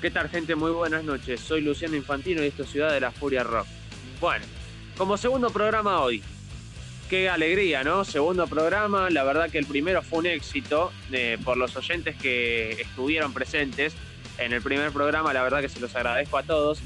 ¿Qué 0.00 0.12
tal 0.12 0.28
gente? 0.28 0.54
Muy 0.54 0.70
buenas 0.70 1.02
noches. 1.02 1.40
Soy 1.40 1.60
Luciano 1.60 1.96
Infantino 1.96 2.40
y 2.40 2.46
esto 2.46 2.62
es 2.62 2.70
Ciudad 2.70 2.92
de 2.92 3.00
la 3.00 3.10
Furia 3.10 3.42
Rock. 3.42 3.66
Bueno, 4.20 4.44
como 4.96 5.16
segundo 5.16 5.50
programa 5.50 6.00
hoy. 6.02 6.22
Qué 7.10 7.28
alegría, 7.28 7.82
¿no? 7.82 8.04
Segundo 8.04 8.46
programa. 8.46 9.10
La 9.10 9.24
verdad 9.24 9.50
que 9.50 9.58
el 9.58 9.66
primero 9.66 10.00
fue 10.02 10.20
un 10.20 10.26
éxito 10.26 10.92
eh, 11.10 11.36
por 11.44 11.56
los 11.56 11.74
oyentes 11.74 12.14
que 12.14 12.80
estuvieron 12.80 13.32
presentes 13.32 13.94
en 14.38 14.52
el 14.52 14.62
primer 14.62 14.92
programa. 14.92 15.32
La 15.32 15.42
verdad 15.42 15.62
que 15.62 15.68
se 15.68 15.80
los 15.80 15.96
agradezco 15.96 16.38
a 16.38 16.44
todos. 16.44 16.80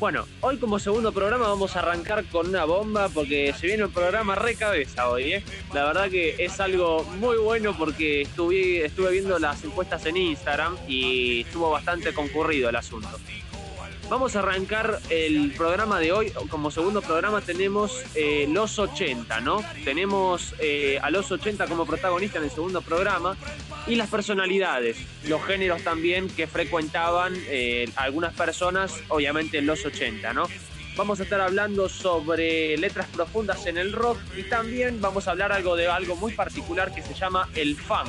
Bueno, 0.00 0.26
hoy 0.40 0.56
como 0.56 0.78
segundo 0.78 1.12
programa 1.12 1.46
vamos 1.46 1.76
a 1.76 1.80
arrancar 1.80 2.24
con 2.24 2.48
una 2.48 2.64
bomba 2.64 3.10
porque 3.10 3.52
se 3.52 3.66
viene 3.66 3.84
un 3.84 3.92
programa 3.92 4.34
re 4.34 4.54
cabeza 4.54 5.10
hoy, 5.10 5.34
¿eh? 5.34 5.44
La 5.74 5.84
verdad 5.84 6.08
que 6.08 6.36
es 6.38 6.58
algo 6.58 7.04
muy 7.18 7.36
bueno 7.36 7.76
porque 7.76 8.22
estuve, 8.22 8.86
estuve 8.86 9.12
viendo 9.12 9.38
las 9.38 9.62
encuestas 9.62 10.06
en 10.06 10.16
Instagram 10.16 10.74
y 10.88 11.42
estuvo 11.42 11.70
bastante 11.70 12.14
concurrido 12.14 12.70
el 12.70 12.76
asunto. 12.76 13.10
Vamos 14.10 14.34
a 14.34 14.40
arrancar 14.40 14.98
el 15.08 15.52
programa 15.52 16.00
de 16.00 16.10
hoy. 16.10 16.32
Como 16.50 16.72
segundo 16.72 17.00
programa 17.00 17.42
tenemos 17.42 18.02
eh, 18.16 18.48
los 18.50 18.76
80, 18.80 19.40
¿no? 19.40 19.62
Tenemos 19.84 20.52
eh, 20.58 20.98
a 21.00 21.10
los 21.10 21.30
80 21.30 21.68
como 21.68 21.86
protagonista 21.86 22.38
en 22.38 22.44
el 22.44 22.50
segundo 22.50 22.82
programa 22.82 23.36
y 23.86 23.94
las 23.94 24.08
personalidades, 24.08 24.96
los 25.28 25.40
géneros 25.44 25.84
también 25.84 26.28
que 26.28 26.48
frecuentaban 26.48 27.34
eh, 27.46 27.88
algunas 27.94 28.34
personas, 28.34 29.00
obviamente 29.10 29.58
en 29.58 29.66
los 29.66 29.86
80, 29.86 30.32
¿no? 30.32 30.48
Vamos 30.96 31.20
a 31.20 31.22
estar 31.22 31.40
hablando 31.40 31.88
sobre 31.88 32.76
letras 32.78 33.06
profundas 33.14 33.64
en 33.66 33.78
el 33.78 33.92
rock 33.92 34.18
y 34.36 34.42
también 34.42 35.00
vamos 35.00 35.28
a 35.28 35.30
hablar 35.30 35.52
algo 35.52 35.76
de 35.76 35.86
algo 35.86 36.16
muy 36.16 36.32
particular 36.32 36.92
que 36.92 37.00
se 37.00 37.14
llama 37.14 37.48
el 37.54 37.76
funk. 37.76 38.08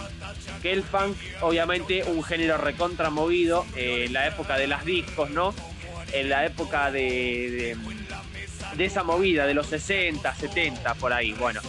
Que 0.64 0.72
el 0.72 0.82
funk, 0.82 1.16
obviamente, 1.42 2.04
un 2.06 2.24
género 2.24 2.58
recontramovido 2.58 3.68
en 3.76 4.12
la 4.14 4.28
época 4.28 4.58
de 4.58 4.66
las 4.66 4.84
discos, 4.84 5.30
¿no? 5.30 5.54
En 6.14 6.30
la 6.30 6.46
época 6.46 6.92
de, 6.92 7.76
de, 8.76 8.86
esa 8.86 9.04
movida 9.04 9.46
de 9.46 9.54
los 9.54 9.68
60, 9.68 10.34
70, 10.34 10.96
por 10.96 11.14
ahí. 11.14 11.34
Bueno, 11.34 11.62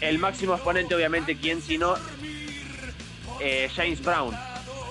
el 0.00 0.18
máximo 0.18 0.54
exponente, 0.54 0.94
obviamente, 0.94 1.36
¿quién 1.36 1.62
sino 1.62 1.94
eh, 3.40 3.68
James 3.74 4.00
Brown. 4.00 4.34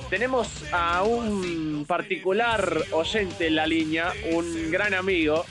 Tenemos 0.09 0.49
a 0.73 1.03
un 1.03 1.85
particular 1.87 2.83
oyente 2.91 3.47
en 3.47 3.55
la 3.55 3.65
línea, 3.65 4.11
un 4.31 4.69
gran 4.69 4.93
amigo, 4.93 5.45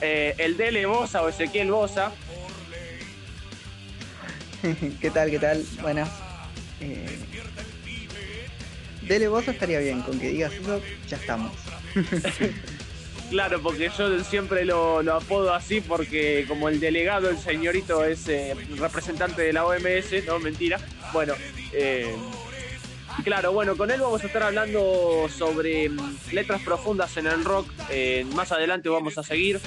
eh, 0.00 0.36
el 0.38 0.56
Dele 0.56 0.86
Bosa 0.86 1.22
o 1.22 1.28
Ezequiel 1.28 1.72
Bosa. 1.72 2.12
¿Qué 5.00 5.10
tal? 5.10 5.30
¿Qué 5.30 5.38
tal? 5.40 5.64
Bueno. 5.82 6.08
Eh, 6.80 7.18
Dele 9.02 9.26
Bosa 9.26 9.50
estaría 9.50 9.80
bien, 9.80 10.02
con 10.02 10.20
que 10.20 10.28
digas 10.28 10.52
eso, 10.52 10.80
ya 11.08 11.16
estamos. 11.16 11.52
Claro, 13.30 13.60
porque 13.62 13.90
yo 13.96 14.22
siempre 14.22 14.64
lo, 14.64 14.98
apodo 15.12 15.52
así 15.52 15.80
porque 15.80 16.44
como 16.46 16.68
el 16.68 16.78
delegado, 16.78 17.30
el 17.30 17.38
señorito 17.38 18.04
es 18.04 18.28
eh, 18.28 18.54
representante 18.76 19.42
de 19.42 19.52
la 19.52 19.64
OMS, 19.64 20.24
no, 20.26 20.38
mentira. 20.38 20.78
Bueno, 21.12 21.34
eh, 21.72 22.14
claro, 23.24 23.52
bueno, 23.52 23.76
con 23.76 23.90
él 23.90 24.00
vamos 24.00 24.22
a 24.22 24.26
estar 24.26 24.42
hablando 24.42 25.28
sobre 25.36 25.88
mm, 25.88 26.18
letras 26.32 26.62
profundas 26.62 27.16
en 27.16 27.26
el 27.26 27.44
rock. 27.44 27.66
Eh, 27.90 28.26
más 28.34 28.52
adelante 28.52 28.88
vamos 28.88 29.18
a 29.18 29.22
seguir. 29.22 29.60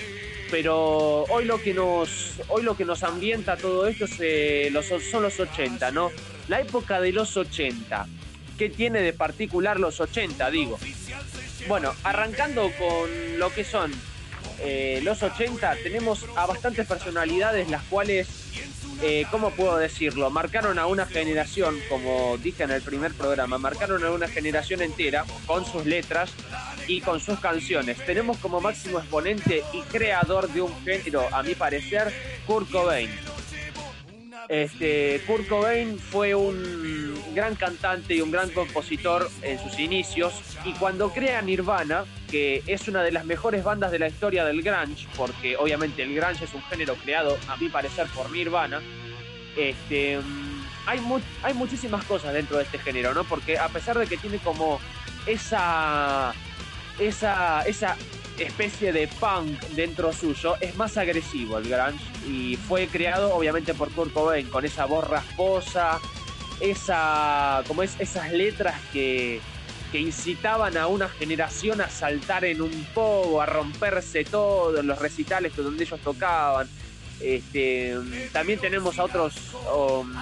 Pero 0.50 1.24
hoy 1.26 1.44
lo 1.44 1.62
que 1.62 1.74
nos, 1.74 2.36
hoy 2.48 2.64
lo 2.64 2.78
que 2.78 2.86
nos 2.86 3.04
ambienta 3.04 3.58
todo 3.58 3.86
esto 3.88 4.06
son 4.08 5.24
los 5.24 5.38
80, 5.40 5.92
¿no? 5.92 6.10
La 6.48 6.62
época 6.62 7.02
de 7.02 7.12
los 7.12 7.36
80. 7.36 8.08
¿Qué 8.58 8.70
tiene 8.70 9.02
de 9.02 9.12
particular 9.12 9.78
los 9.78 10.00
80, 10.00 10.50
digo? 10.50 10.80
Bueno, 11.68 11.94
arrancando 12.04 12.72
con 12.78 13.40
lo 13.40 13.54
que 13.54 13.64
son 13.64 13.92
eh, 14.60 15.02
los 15.04 15.22
80, 15.22 15.76
tenemos 15.84 16.26
a 16.36 16.45
bastantes 16.45 16.88
personalidades 16.88 17.70
las 17.70 17.84
cuales, 17.84 18.28
eh, 19.02 19.26
¿cómo 19.32 19.52
puedo 19.52 19.78
decirlo? 19.78 20.30
Marcaron 20.30 20.80
a 20.80 20.88
una 20.88 21.06
generación, 21.06 21.78
como 21.90 22.38
dije 22.38 22.64
en 22.64 22.72
el 22.72 22.82
primer 22.82 23.14
programa, 23.14 23.58
marcaron 23.58 24.04
a 24.04 24.12
una 24.12 24.28
generación 24.28 24.82
entera 24.82 25.26
con 25.46 25.66
sus 25.66 25.86
letras 25.86 26.32
y 26.88 27.02
con 27.02 27.20
sus 27.20 27.40
canciones. 27.40 27.98
Tenemos 28.06 28.38
como 28.38 28.62
máximo 28.62 29.00
exponente 29.00 29.64
y 29.73 29.82
creador 29.82 30.50
de 30.50 30.62
un 30.62 30.84
género, 30.84 31.28
a 31.34 31.44
mi 31.44 31.54
parecer, 31.54 32.14
Kurt 32.46 32.72
Cobain. 32.72 33.10
Este, 34.50 35.22
Kurt 35.28 35.48
Cobain 35.48 36.00
fue 36.00 36.34
un 36.34 37.22
gran 37.36 37.56
cantante 37.56 38.16
y 38.16 38.22
un 38.22 38.32
gran 38.32 38.50
compositor 38.50 39.30
en 39.42 39.60
sus 39.60 39.78
inicios 39.78 40.34
y 40.64 40.72
cuando 40.74 41.12
crea 41.12 41.42
Nirvana, 41.42 42.06
que 42.32 42.64
es 42.66 42.88
una 42.88 43.04
de 43.04 43.12
las 43.12 43.26
mejores 43.26 43.64
bandas 43.64 43.92
de 43.92 44.00
la 44.00 44.08
historia 44.08 44.46
del 44.46 44.62
grunge, 44.62 45.08
porque 45.18 45.58
obviamente 45.58 46.04
el 46.04 46.16
grunge 46.16 46.46
es 46.46 46.54
un 46.54 46.64
género 46.64 46.96
creado, 46.96 47.38
a 47.48 47.58
mi 47.58 47.68
parecer, 47.68 48.08
por 48.08 48.32
Nirvana, 48.32 48.82
este, 49.58 50.18
hay, 50.86 51.00
hay 51.44 51.54
muchísimas 51.54 52.06
cosas 52.06 52.34
dentro 52.34 52.58
de 52.58 52.64
este 52.64 52.80
género, 52.80 53.14
¿no? 53.14 53.26
Porque 53.26 53.58
a 53.58 53.68
pesar 53.68 53.98
de 53.98 54.08
que 54.08 54.18
tiene 54.18 54.38
como 54.38 54.80
esa, 55.26 56.34
esa, 57.00 57.64
esa 57.64 57.98
especie 58.37 58.92
de 58.92 59.08
punk 59.08 59.61
dentro 59.75 60.14
suyo, 60.14 60.55
es 60.61 60.75
más 60.75 60.98
agresivo 60.98 61.58
el 61.58 61.70
grunge 61.70 62.03
y 62.27 62.55
fue 62.55 62.87
creado 62.87 63.33
obviamente 63.33 63.73
por 63.73 63.92
Kurt 63.92 64.14
Cobain 64.14 64.48
con 64.48 64.65
esa 64.65 64.86
voz 64.86 65.08
rasposa, 65.08 65.99
esa 66.59 67.64
como 67.67 67.83
es 67.83 67.99
esas 67.99 68.31
letras 68.31 68.75
que, 68.93 69.42
que 69.92 69.99
incitaban 69.99 70.77
a 70.77 70.87
una 70.87 71.09
generación 71.09 71.81
a 71.81 71.89
saltar 71.89 72.45
en 72.45 72.61
un 72.61 72.87
pogo, 72.93 73.42
a 73.42 73.45
romperse 73.45 74.23
todo 74.23 74.80
en 74.80 74.87
los 74.87 74.99
recitales 74.99 75.55
donde 75.55 75.83
ellos 75.83 75.99
tocaban. 76.02 76.67
Este, 77.20 77.98
también 78.32 78.60
tenemos 78.60 79.00
a 79.00 79.04
otros, 79.04 79.33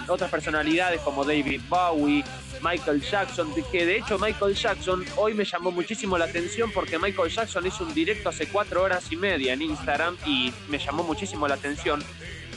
otras 0.07 0.31
personalidades 0.31 1.01
como 1.01 1.25
David 1.25 1.61
Bowie, 1.67 2.23
Michael 2.63 3.01
Jackson, 3.01 3.49
que 3.71 3.85
de 3.85 3.97
hecho 3.97 4.17
Michael 4.17 4.55
Jackson 4.55 5.05
hoy 5.17 5.33
me 5.33 5.43
llamó 5.43 5.71
muchísimo 5.71 6.17
la 6.17 6.25
atención 6.25 6.71
porque 6.73 6.97
Michael 6.97 7.29
Jackson 7.29 7.65
hizo 7.67 7.83
un 7.83 7.93
directo 7.93 8.29
hace 8.29 8.47
cuatro 8.47 8.81
horas 8.81 9.11
y 9.11 9.17
media 9.17 9.53
en 9.53 9.61
Instagram 9.61 10.15
y 10.25 10.53
me 10.69 10.79
llamó 10.79 11.03
muchísimo 11.03 11.47
la 11.47 11.55
atención 11.55 12.01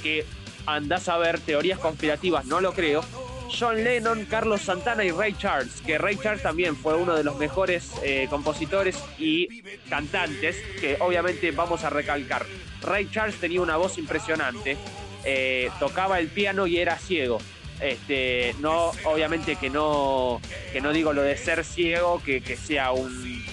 que 0.03 0.25
andás 0.67 1.09
a 1.09 1.19
ver 1.19 1.41
teorías 1.41 1.79
conspirativas, 1.79 2.45
no 2.45 2.61
lo 2.61 2.73
creo. 2.73 3.03
John 3.51 3.83
Lennon, 3.83 4.25
Carlos 4.27 4.63
Santana 4.63 5.05
y 5.05 5.11
Ray 5.11 5.35
Charles, 5.35 5.81
que 5.85 5.99
Ray 5.99 6.17
Charles 6.17 6.43
también 6.43 6.77
fue 6.77 6.95
uno 6.95 7.17
de 7.17 7.25
los 7.25 7.37
mejores 7.37 7.93
eh, 8.03 8.27
compositores 8.31 9.03
y 9.19 9.63
cantantes, 9.89 10.57
que 10.81 10.97
obviamente 11.01 11.51
vamos 11.51 11.85
a 11.85 11.91
recalcar. 11.91 12.47
Ray 12.83 13.09
Charles 13.11 13.37
tenía 13.37 13.61
una 13.61 13.77
voz 13.77 13.99
impresionante, 13.99 14.77
eh, 15.25 15.71
tocaba 15.79 16.19
el 16.21 16.29
piano 16.29 16.67
y 16.67 16.79
era 16.79 16.97
ciego. 16.97 17.41
Este, 17.81 18.57
no, 18.61 18.91
obviamente 19.05 19.55
que 19.57 19.71
no, 19.71 20.41
que 20.73 20.81
no 20.81 20.93
digo 20.93 21.13
lo 21.13 21.23
de 21.23 21.37
ser 21.37 21.65
ciego, 21.65 22.21
que, 22.25 22.41
sea 22.57 22.91
un, 22.93 23.45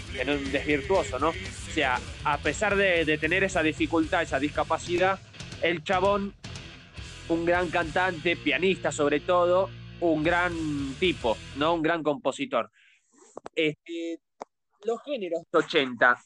desvirtuoso, 0.52 1.20
¿no? 1.20 1.30
O 1.30 1.74
sea, 1.74 2.00
a 2.24 2.38
pesar 2.40 2.76
de, 2.76 3.18
tener 3.20 3.44
esa 3.44 3.62
dificultad, 3.62 4.24
esa 4.24 4.40
discapacidad, 4.40 5.20
el 5.62 5.84
chabón, 5.84 6.34
un 7.30 7.46
gran 7.46 7.70
cantante, 7.70 8.36
pianista 8.36 8.92
sobre 8.92 9.20
todo, 9.20 9.70
un 10.00 10.24
gran 10.24 10.54
tipo, 11.00 11.38
¿no? 11.58 11.74
Un 11.74 11.82
gran 11.82 12.04
compositor. 12.04 12.70
Este, 13.56 14.20
los 14.84 15.02
géneros 15.04 15.44
80. 15.52 16.18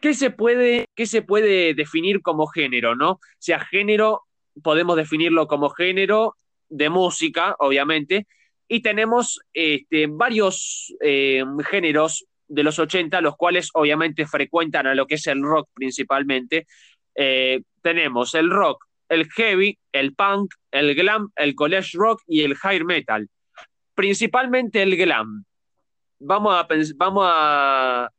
¿Qué 0.00 0.14
se, 0.14 0.30
puede, 0.30 0.86
¿Qué 0.96 1.06
se 1.06 1.22
puede 1.22 1.74
definir 1.74 2.22
como 2.22 2.46
género, 2.46 2.96
no? 2.96 3.12
O 3.12 3.20
sea, 3.38 3.60
género, 3.60 4.22
podemos 4.62 4.96
definirlo 4.96 5.46
como 5.46 5.70
género 5.70 6.36
de 6.68 6.90
música, 6.90 7.54
obviamente, 7.58 8.26
y 8.66 8.80
tenemos 8.80 9.40
este, 9.52 10.06
varios 10.08 10.94
eh, 11.00 11.44
géneros 11.70 12.26
de 12.48 12.62
los 12.62 12.78
80, 12.78 13.20
los 13.20 13.36
cuales 13.36 13.70
obviamente 13.74 14.26
frecuentan 14.26 14.86
a 14.86 14.94
lo 14.94 15.06
que 15.06 15.14
es 15.16 15.26
el 15.26 15.42
rock 15.42 15.68
principalmente. 15.72 16.66
Eh, 17.14 17.60
tenemos 17.82 18.34
el 18.34 18.50
rock, 18.50 18.86
el 19.08 19.30
heavy, 19.30 19.78
el 19.92 20.14
punk, 20.14 20.54
el 20.72 20.94
glam, 20.94 21.30
el 21.36 21.54
college 21.54 21.90
rock 21.94 22.22
y 22.26 22.42
el 22.42 22.56
high 22.56 22.82
metal. 22.84 23.28
Principalmente 23.94 24.82
el 24.82 24.96
glam. 24.96 25.44
Vamos 26.18 26.54
a, 26.54 26.66
vamos 26.96 27.24
a, 27.28 28.10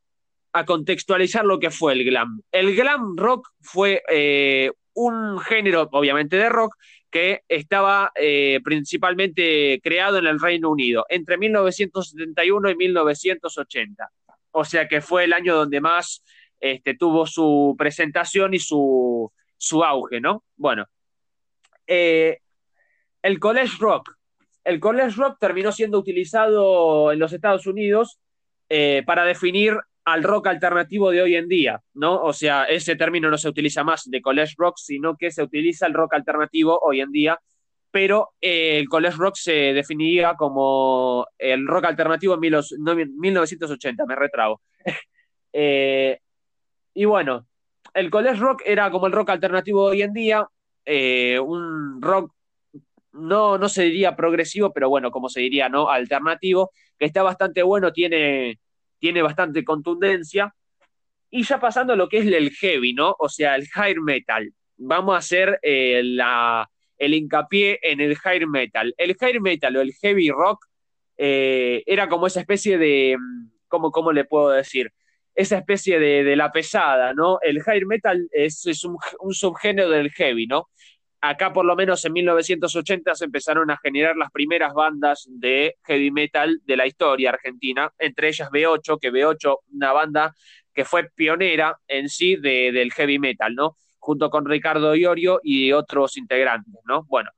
contextualizar 0.65 1.43
lo 1.43 1.59
que 1.59 1.71
fue 1.71 1.93
el 1.93 2.05
glam. 2.05 2.41
El 2.51 2.75
glam 2.75 3.17
rock 3.17 3.49
fue 3.59 4.03
eh, 4.09 4.71
un 4.93 5.39
género, 5.39 5.89
obviamente, 5.91 6.37
de 6.37 6.49
rock 6.49 6.75
que 7.09 7.41
estaba 7.47 8.11
eh, 8.15 8.59
principalmente 8.63 9.79
creado 9.83 10.17
en 10.17 10.25
el 10.25 10.39
Reino 10.39 10.71
Unido 10.71 11.05
entre 11.09 11.37
1971 11.37 12.71
y 12.71 12.75
1980. 12.75 14.09
O 14.51 14.65
sea 14.65 14.87
que 14.87 15.01
fue 15.01 15.25
el 15.25 15.33
año 15.33 15.55
donde 15.55 15.81
más 15.81 16.23
este, 16.59 16.95
tuvo 16.95 17.27
su 17.27 17.75
presentación 17.77 18.53
y 18.53 18.59
su, 18.59 19.31
su 19.57 19.83
auge, 19.83 20.21
¿no? 20.21 20.43
Bueno, 20.55 20.85
eh, 21.87 22.39
el 23.21 23.39
college 23.39 23.77
rock. 23.79 24.15
El 24.63 24.79
college 24.79 25.15
rock 25.17 25.37
terminó 25.39 25.71
siendo 25.71 25.99
utilizado 25.99 27.11
en 27.11 27.19
los 27.19 27.33
Estados 27.33 27.67
Unidos 27.67 28.19
eh, 28.69 29.03
para 29.05 29.25
definir 29.25 29.77
al 30.05 30.23
rock 30.23 30.47
alternativo 30.47 31.11
de 31.11 31.21
hoy 31.21 31.35
en 31.35 31.47
día, 31.47 31.81
¿no? 31.93 32.21
O 32.21 32.33
sea, 32.33 32.65
ese 32.65 32.95
término 32.95 33.29
no 33.29 33.37
se 33.37 33.49
utiliza 33.49 33.83
más 33.83 34.03
de 34.09 34.21
college 34.21 34.55
rock, 34.57 34.75
sino 34.77 35.15
que 35.15 35.31
se 35.31 35.43
utiliza 35.43 35.87
el 35.87 35.93
rock 35.93 36.13
alternativo 36.13 36.79
hoy 36.81 37.01
en 37.01 37.11
día, 37.11 37.39
pero 37.91 38.33
eh, 38.41 38.79
el 38.79 38.89
college 38.89 39.17
rock 39.17 39.35
se 39.35 39.51
definía 39.73 40.35
como 40.35 41.27
el 41.37 41.65
rock 41.67 41.85
alternativo 41.85 42.33
en 42.33 42.39
1980, 42.39 44.05
me 44.05 44.15
retrago. 44.15 44.61
Y 46.95 47.05
bueno, 47.05 47.47
el 47.93 48.09
college 48.09 48.39
rock 48.39 48.61
era 48.65 48.91
como 48.91 49.07
el 49.07 49.13
rock 49.13 49.29
alternativo 49.31 49.83
hoy 49.83 50.01
en 50.01 50.13
día, 50.13 50.47
eh, 50.85 51.39
un 51.39 52.01
rock 52.01 52.33
no, 53.13 53.57
no 53.57 53.69
se 53.69 53.83
diría 53.83 54.15
progresivo, 54.15 54.73
pero 54.73 54.89
bueno, 54.89 55.11
como 55.11 55.29
se 55.29 55.41
diría, 55.41 55.69
¿no? 55.69 55.89
Alternativo, 55.89 56.71
que 56.97 57.05
está 57.05 57.21
bastante 57.21 57.61
bueno, 57.61 57.93
tiene 57.93 58.59
tiene 59.03 59.21
bastante 59.21 59.65
contundencia. 59.65 60.55
Y 61.29 61.43
ya 61.43 61.59
pasando 61.59 61.91
a 61.91 61.97
lo 61.97 62.07
que 62.07 62.19
es 62.19 62.25
el 62.25 62.51
heavy, 62.51 62.93
¿no? 62.93 63.13
O 63.19 63.27
sea, 63.27 63.55
el 63.55 63.67
high 63.67 63.95
metal. 63.95 64.53
Vamos 64.77 65.15
a 65.15 65.17
hacer 65.17 65.59
eh, 65.61 66.01
el 66.97 67.13
hincapié 67.13 67.79
en 67.81 67.99
el 67.99 68.15
high 68.15 68.45
metal. 68.45 68.95
El 68.97 69.15
high 69.15 69.41
metal 69.41 69.75
o 69.75 69.81
el 69.81 69.91
heavy 70.01 70.29
rock 70.29 70.67
eh, 71.17 71.83
era 71.85 72.07
como 72.07 72.27
esa 72.27 72.39
especie 72.39 72.77
de, 72.77 73.17
¿cómo, 73.67 73.91
cómo 73.91 74.13
le 74.13 74.23
puedo 74.23 74.51
decir? 74.51 74.93
Esa 75.35 75.57
especie 75.57 75.99
de, 75.99 76.35
la 76.35 76.51
pesada, 76.51 77.13
¿no? 77.13 77.39
El 77.41 77.61
high 77.63 77.85
metal 77.85 78.27
es, 78.31 78.65
un, 78.85 78.97
un, 79.19 79.33
subgénero 79.33 79.89
del 79.89 80.11
heavy, 80.11 80.45
¿no? 80.47 80.69
acá 81.23 81.53
por 81.53 81.63
lo 81.63 81.73
menos 81.77 82.03
en 82.03 82.11
1980 82.11 83.15
se 83.15 83.25
empezaron 83.25 83.71
a 83.71 83.77
generar 83.77 84.17
las 84.17 84.29
primeras 84.29 84.73
bandas 84.73 85.25
de 85.29 85.77
heavy 85.85 86.11
metal 86.11 86.59
de 86.65 86.75
la 86.75 86.85
historia 86.85 87.29
argentina, 87.29 87.89
entre 87.97 88.27
ellas 88.27 88.49
B8, 88.51 88.99
que 88.99 89.09
B8, 89.09 89.59
una 89.71 89.93
banda 89.93 90.35
que 90.73 90.83
fue 90.83 91.09
pionera 91.15 91.79
en 91.87 92.09
sí 92.09 92.35
del 92.35 92.91
heavy 92.91 93.19
metal, 93.19 93.55
¿no? 93.55 93.77
Junto 93.99 94.29
con 94.29 94.45
Ricardo 94.45 94.95
Iorio 94.95 95.39
y 95.41 95.71
otros 95.71 96.17
integrantes, 96.17 96.81
¿no? 96.85 97.05
Bueno, 97.05 97.29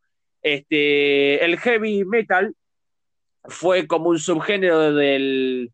este, 0.42 1.46
el 1.46 1.60
heavy 1.60 2.06
metal 2.06 2.56
fue 3.44 3.86
como 3.86 4.10
un 4.10 4.18
subgénero 4.18 4.96
del, 4.96 5.72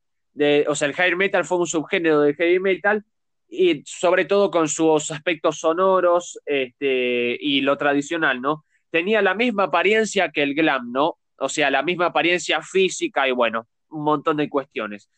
o 0.67 0.75
sea, 0.75 0.87
el 0.87 0.93
heavy 0.93 1.15
metal 1.15 1.45
fue 1.45 1.57
un 1.59 1.67
subgénero 1.67 2.21
del 2.21 2.35
heavy 2.35 2.59
metal 2.59 3.03
y 3.51 3.83
sobre 3.85 4.25
todo 4.25 4.49
con 4.49 4.69
sus 4.69 5.11
aspectos 5.11 5.59
sonoros 5.59 6.39
este, 6.45 7.37
y 7.39 7.61
lo 7.61 7.77
tradicional, 7.77 8.41
¿no? 8.41 8.65
Tenía 8.89 9.21
la 9.21 9.35
misma 9.35 9.63
apariencia 9.63 10.31
que 10.31 10.41
el 10.41 10.55
glam, 10.55 10.91
¿no? 10.91 11.17
O 11.37 11.49
sea, 11.49 11.69
la 11.69 11.83
misma 11.83 12.07
apariencia 12.07 12.61
física 12.61 13.27
y 13.27 13.31
bueno, 13.31 13.67
un 13.89 14.03
montón 14.03 14.37
de 14.37 14.49
cuestiones. 14.49 15.09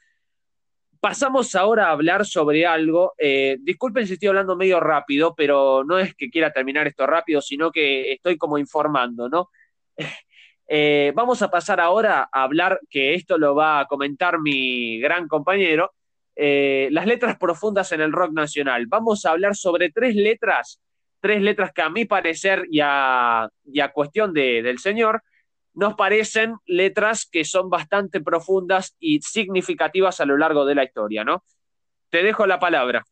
Pasamos 1.00 1.54
ahora 1.54 1.88
a 1.88 1.92
hablar 1.92 2.26
sobre 2.26 2.66
algo. 2.66 3.14
Eh, 3.18 3.58
disculpen 3.60 4.08
si 4.08 4.14
estoy 4.14 4.30
hablando 4.30 4.56
medio 4.56 4.80
rápido, 4.80 5.36
pero 5.36 5.84
no 5.84 6.00
es 6.00 6.16
que 6.16 6.30
quiera 6.30 6.52
terminar 6.52 6.88
esto 6.88 7.06
rápido, 7.06 7.42
sino 7.42 7.72
que 7.72 8.14
estoy 8.14 8.38
como 8.38 8.58
informando, 8.58 9.30
¿no? 9.30 9.50
Eh, 10.76 11.12
vamos 11.14 11.40
a 11.44 11.52
pasar 11.52 11.80
ahora 11.80 12.28
a 12.32 12.42
hablar, 12.42 12.80
que 12.90 13.14
esto 13.14 13.38
lo 13.38 13.54
va 13.54 13.82
a 13.82 13.86
comentar 13.86 14.40
mi 14.40 15.00
gran 15.00 15.28
compañero, 15.28 15.94
eh, 16.36 16.88
las 16.90 17.06
letras 17.06 17.38
profundas 17.38 17.92
en 17.92 18.02
el 18.02 18.12
rock 18.12 18.34
nacional. 18.34 18.88
Vamos 18.88 19.24
a 19.24 19.30
hablar 19.30 19.56
sobre 19.56 19.92
tres 19.92 20.16
letras, 20.16 20.82
tres 21.20 21.44
letras 21.44 21.72
que 21.74 21.84
a 21.84 21.92
mi 21.92 22.06
parecer 22.06 22.66
y 22.72 22.80
a, 22.82 23.52
cuestión 23.94 24.34
del 24.34 24.80
señor, 24.80 25.22
nos 25.76 25.94
parecen 25.94 26.56
letras 26.66 27.28
que 27.32 27.46
son 27.46 27.70
bastante 27.70 28.20
profundas 28.22 28.96
y 28.98 29.22
significativas 29.22 30.22
a 30.22 30.26
lo 30.26 30.38
largo 30.38 30.66
de 30.66 30.74
la 30.74 30.86
historia, 30.86 31.24
¿no? 31.24 31.44
Te 32.10 32.24
dejo 32.24 32.48
la 32.48 32.60
palabra. 32.60 33.06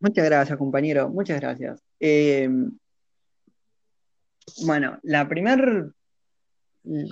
Muchas 0.00 0.24
gracias, 0.24 0.58
compañero, 0.58 1.08
muchas 1.08 1.40
gracias. 1.40 1.84
Eh, 2.00 2.48
bueno, 4.64 4.98
la 5.02 5.28
primera 5.28 5.90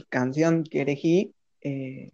canción 0.08 0.64
que 0.64 0.82
elegí 0.82 1.34
eh, 1.60 2.10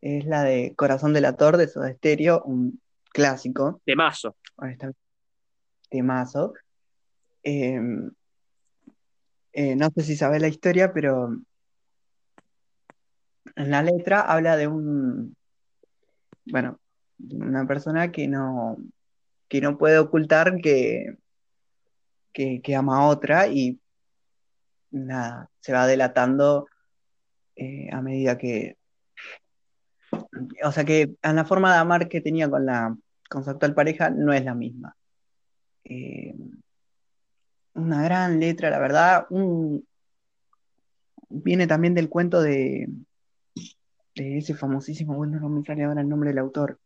es 0.00 0.24
la 0.26 0.42
de 0.42 0.74
Corazón 0.76 1.12
del 1.12 1.24
Ator 1.24 1.56
de 1.56 1.68
Soda 1.68 1.92
Stereo, 1.92 2.42
un 2.44 2.80
clásico. 3.12 3.80
Temazo. 3.84 4.36
Temazo. 5.90 6.54
Em, 7.42 8.10
eh, 9.52 9.76
no 9.76 9.88
sé 9.94 10.02
si 10.02 10.16
sabes 10.16 10.40
la 10.40 10.48
historia, 10.48 10.92
pero 10.92 11.36
en 13.56 13.70
la 13.70 13.82
letra 13.82 14.20
habla 14.20 14.56
de 14.56 14.66
un, 14.66 15.36
bueno, 16.46 16.78
una 17.18 17.66
persona 17.66 18.10
que 18.10 18.28
no, 18.28 18.78
que 19.48 19.60
no 19.60 19.76
puede 19.76 19.98
ocultar 19.98 20.56
que, 20.62 21.16
que, 22.32 22.76
ama 22.76 23.00
a 23.00 23.06
otra 23.08 23.48
y 23.48 23.78
nada, 24.92 25.50
se 25.60 25.72
va 25.72 25.86
delatando 25.86 26.66
eh, 27.56 27.88
a 27.92 28.00
medida 28.00 28.38
que, 28.38 28.76
o 30.62 30.72
sea 30.72 30.84
que 30.84 31.14
en 31.22 31.36
la 31.36 31.44
forma 31.44 31.72
de 31.72 31.78
amar 31.78 32.08
que 32.08 32.20
tenía 32.20 32.48
con 32.48 32.66
la 32.66 32.96
con 33.28 33.44
su 33.44 33.50
actual 33.50 33.74
pareja 33.74 34.10
no 34.10 34.32
es 34.32 34.44
la 34.44 34.54
misma. 34.54 34.94
Eh, 35.84 36.34
una 37.74 38.02
gran 38.02 38.38
letra, 38.38 38.68
la 38.68 38.78
verdad. 38.78 39.26
viene 41.30 41.66
también 41.66 41.94
del 41.94 42.10
cuento 42.10 42.42
de, 42.42 42.88
ese 44.14 44.54
famosísimo, 44.54 45.14
bueno, 45.14 45.40
no 45.40 45.48
me 45.48 45.64
sale 45.64 45.84
ahora 45.84 46.02
el 46.02 46.08
nombre 46.08 46.28
del 46.28 46.38
autor, 46.38 46.78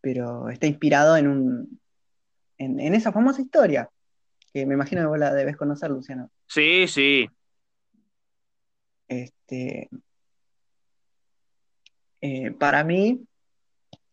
pero 0.00 0.48
está 0.48 0.68
inspirado 0.68 1.16
en 1.16 1.26
un 1.26 1.80
en, 2.58 2.78
en 2.78 2.94
esa 2.94 3.10
famosa 3.10 3.42
historia, 3.42 3.90
que 4.52 4.66
me 4.66 4.74
imagino 4.74 5.00
que 5.00 5.08
vos 5.08 5.18
la 5.18 5.34
debes 5.34 5.56
conocer, 5.56 5.90
Luciano. 5.90 6.30
Sí, 6.46 6.86
sí. 6.86 7.28
Este, 9.10 9.90
eh, 12.20 12.52
para 12.52 12.84
mí, 12.84 13.26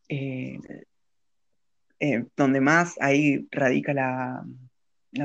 eh, 0.10 0.58
eh, 2.00 2.26
donde 2.36 2.62
más 2.62 2.96
ahí 3.00 3.48
radica 3.52 3.94
la, 3.94 4.44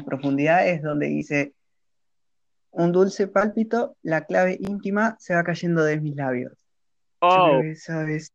profundidad 0.04 0.68
es 0.68 0.82
donde 0.82 1.06
dice, 1.06 1.54
un 2.70 2.92
dulce 2.92 3.28
pálpito, 3.28 3.96
la 4.02 4.26
clave 4.26 4.58
íntima 4.60 5.16
se 5.18 5.34
va 5.34 5.42
cayendo 5.42 5.82
de 5.84 5.98
mis 6.00 6.16
labios. 6.16 6.52
Oh. 7.20 7.62
eso 7.62 8.02
es 8.02 8.30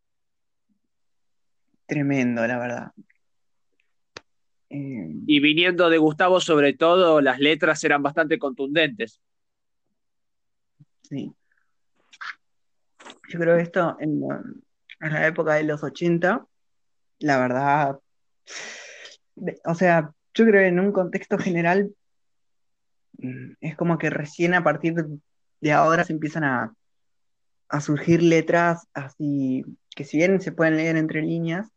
tremendo, 1.85 2.47
la 2.47 2.57
verdad. 2.57 2.91
y 4.69 5.39
viniendo 5.39 5.87
de 5.91 5.99
Gustavo, 5.99 6.39
sobre 6.39 6.73
todo, 6.73 7.21
las 7.21 7.39
letras 7.39 7.83
eran 7.83 8.01
bastante 8.01 8.39
contundentes. 8.39 9.21
Sí. 11.09 11.33
Yo 13.29 13.39
creo 13.39 13.55
que 13.55 13.63
esto 13.63 13.97
en, 13.99 14.21
la 14.99 15.27
época 15.27 15.53
de 15.55 15.63
los 15.63 15.83
80, 15.83 16.45
la 17.19 17.39
verdad, 17.39 17.99
o 19.65 19.75
sea, 19.75 20.11
yo 20.33 20.45
creo 20.45 20.61
que 20.61 20.67
en 20.67 20.79
un 20.79 20.91
contexto 20.91 21.37
general 21.37 21.91
mm, 23.19 23.53
es 23.61 23.75
como 23.75 23.97
que 23.97 24.09
recién 24.09 24.53
a 24.53 24.63
partir 24.63 24.95
de 25.61 25.71
ahora 25.71 26.03
se 26.03 26.13
empiezan 26.13 26.43
a, 26.43 26.73
surgir 27.81 28.23
letras 28.23 28.87
así 28.93 29.65
que 29.93 30.05
si 30.05 30.15
bien 30.17 30.39
se 30.39 30.53
pueden 30.53 30.77
leer 30.77 30.95
entre 30.95 31.21
líneas, 31.21 31.67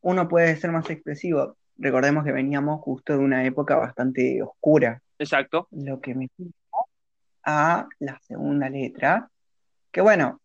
uno 0.00 0.26
puede 0.28 0.56
ser 0.56 0.72
más 0.72 0.88
expresivo. 0.88 1.56
Recordemos 1.76 2.24
que 2.24 2.32
veníamos 2.32 2.80
justo 2.80 3.12
de 3.12 3.18
una 3.18 3.44
época 3.44 3.76
bastante 3.76 4.42
oscura. 4.42 5.02
Exacto. 5.18 5.68
Lo 5.70 6.00
que 6.00 6.14
me 6.14 6.28
a 7.44 7.88
la 7.98 8.18
segunda 8.20 8.68
letra, 8.68 9.30
que 9.90 10.00
bueno, 10.00 10.40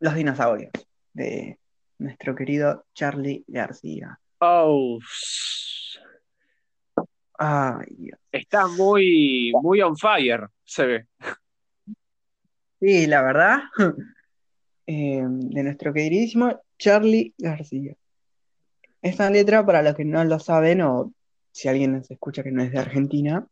los 0.00 0.14
dinosaurios, 0.14 0.72
de 1.12 1.58
nuestro 1.98 2.34
querido 2.34 2.84
Charlie 2.94 3.44
García. 3.46 4.18
Oh. 4.38 4.98
Está 8.30 8.66
muy, 8.68 9.52
muy 9.62 9.80
on 9.80 9.96
fire, 9.96 10.48
se 10.64 10.86
ve. 10.86 11.06
Sí, 12.80 13.06
la 13.06 13.22
verdad. 13.22 13.58
Eh, 14.84 15.22
de 15.24 15.62
nuestro 15.62 15.92
queridísimo 15.92 16.60
Charlie 16.76 17.32
García. 17.38 17.94
Esta 19.00 19.30
letra, 19.30 19.64
para 19.64 19.80
los 19.80 19.94
que 19.94 20.04
no 20.04 20.24
lo 20.24 20.40
saben, 20.40 20.80
o 20.80 21.12
si 21.52 21.68
alguien 21.68 21.92
nos 21.92 22.10
escucha 22.10 22.42
que 22.42 22.50
no 22.50 22.64
es 22.64 22.72
de 22.72 22.80
Argentina, 22.80 23.46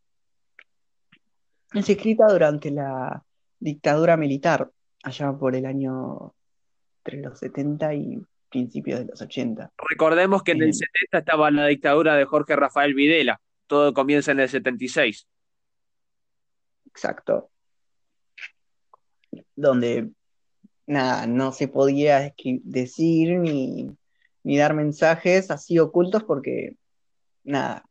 es 1.74 1.88
escrita 1.88 2.26
durante 2.26 2.70
la 2.70 3.22
dictadura 3.58 4.16
militar, 4.16 4.70
allá 5.02 5.32
por 5.32 5.54
el 5.54 5.66
año 5.66 6.34
entre 7.04 7.20
los 7.20 7.38
70 7.38 7.94
y 7.94 8.22
principios 8.50 9.00
de 9.00 9.06
los 9.06 9.20
80. 9.22 9.72
Recordemos 9.88 10.42
que 10.42 10.52
en 10.52 10.62
el 10.62 10.74
70 10.74 10.88
eh, 10.90 11.20
estaba 11.20 11.50
la 11.50 11.66
dictadura 11.66 12.16
de 12.16 12.24
Jorge 12.24 12.56
Rafael 12.56 12.94
Videla, 12.94 13.40
todo 13.66 13.94
comienza 13.94 14.32
en 14.32 14.40
el 14.40 14.48
76. 14.48 15.26
Exacto. 16.86 17.50
Donde 19.54 20.10
nada, 20.86 21.26
no 21.26 21.52
se 21.52 21.68
podía 21.68 22.34
decir 22.64 23.38
ni, 23.38 23.96
ni 24.42 24.58
dar 24.58 24.74
mensajes 24.74 25.50
así 25.50 25.78
ocultos 25.78 26.24
porque, 26.24 26.76
nada, 27.44 27.88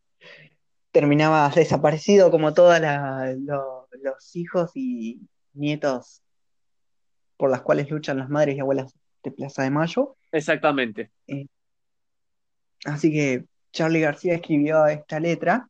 terminaba 0.92 1.50
desaparecido 1.50 2.32
como 2.32 2.54
todos 2.54 2.80
los 2.80 4.36
hijos 4.36 4.72
y 4.76 5.22
nietos 5.54 6.22
por 7.38 7.50
las 7.50 7.62
cuales 7.62 7.90
luchan 7.90 8.18
las 8.18 8.30
madres 8.30 8.58
y 8.58 8.60
abuelas 8.60 8.94
de 9.24 9.32
Plaza 9.32 9.64
de 9.64 9.70
Mayo. 9.70 10.18
Exactamente. 10.32 11.12
Eh, 11.28 11.48
así 12.86 13.12
que 13.12 13.46
Charlie 13.72 14.02
García 14.02 14.36
escribió 14.36 14.86
esta 14.88 15.20
letra 15.20 15.70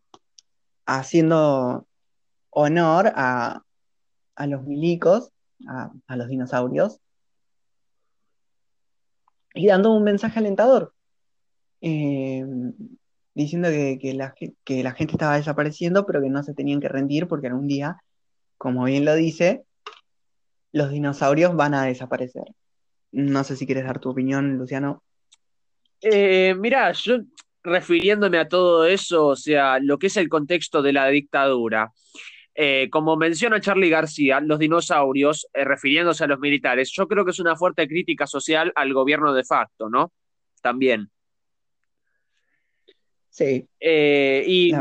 haciendo 0.86 1.86
honor 2.50 3.12
a, 3.16 3.62
los 4.48 4.64
milicos, 4.64 5.32
a, 5.68 6.16
los 6.16 6.28
dinosaurios, 6.28 7.00
y 9.54 9.68
dando 9.68 9.92
un 9.92 10.04
mensaje 10.04 10.40
alentador, 10.40 10.94
eh, 11.82 12.46
diciendo 13.44 13.70
que, 13.70 14.14
la, 14.14 14.34
que 14.64 14.84
la 14.84 14.92
gente 14.94 15.14
estaba 15.14 15.38
desapareciendo, 15.38 16.06
pero 16.06 16.22
que 16.22 16.30
no 16.30 16.44
se 16.44 16.54
tenían 16.54 16.80
que 16.80 16.90
rendir 16.90 17.28
porque 17.28 17.48
algún 17.48 17.68
día, 17.68 17.98
como 18.58 18.84
bien 18.86 19.06
lo 19.06 19.16
dice, 19.16 19.64
los 20.72 20.92
dinosaurios 20.92 21.56
van 21.56 21.74
a 21.74 21.86
desaparecer. 21.86 22.44
No 23.12 23.44
sé 23.44 23.56
si 23.56 23.66
quieres 23.66 23.86
dar 23.86 24.00
tu 24.00 24.10
opinión, 24.10 24.58
Luciano. 24.58 25.04
Eh, 26.02 26.54
mira, 26.58 26.92
yo 26.92 27.20
refiriéndome 27.64 28.38
a 28.38 28.48
todo 28.48 28.86
eso, 28.86 29.28
o 29.28 29.36
sea, 29.36 29.80
lo 29.80 29.98
que 29.98 30.08
es 30.08 30.18
el 30.18 30.30
contexto 30.30 30.82
de 30.82 30.94
la 30.94 31.08
dictadura. 31.08 31.92
Eh, 32.56 32.90
como 32.92 33.16
menciona 33.16 33.62
Charlie 33.62 33.90
García, 33.90 34.42
los 34.42 34.60
dinosaurios, 34.60 35.48
eh, 35.54 35.64
refiriéndose 35.64 36.26
a 36.26 36.28
los 36.28 36.40
militares, 36.40 36.92
yo 36.92 37.08
creo 37.08 37.24
que 37.24 37.32
es 37.32 37.40
una 37.40 37.56
fuerte 37.56 37.88
crítica 37.88 38.28
social 38.28 38.72
al 38.76 38.94
gobierno 38.94 39.34
de 39.34 39.46
facto, 39.46 39.90
¿no? 39.90 40.12
También. 40.62 41.10
Sí. 43.30 43.68
y 43.80 44.74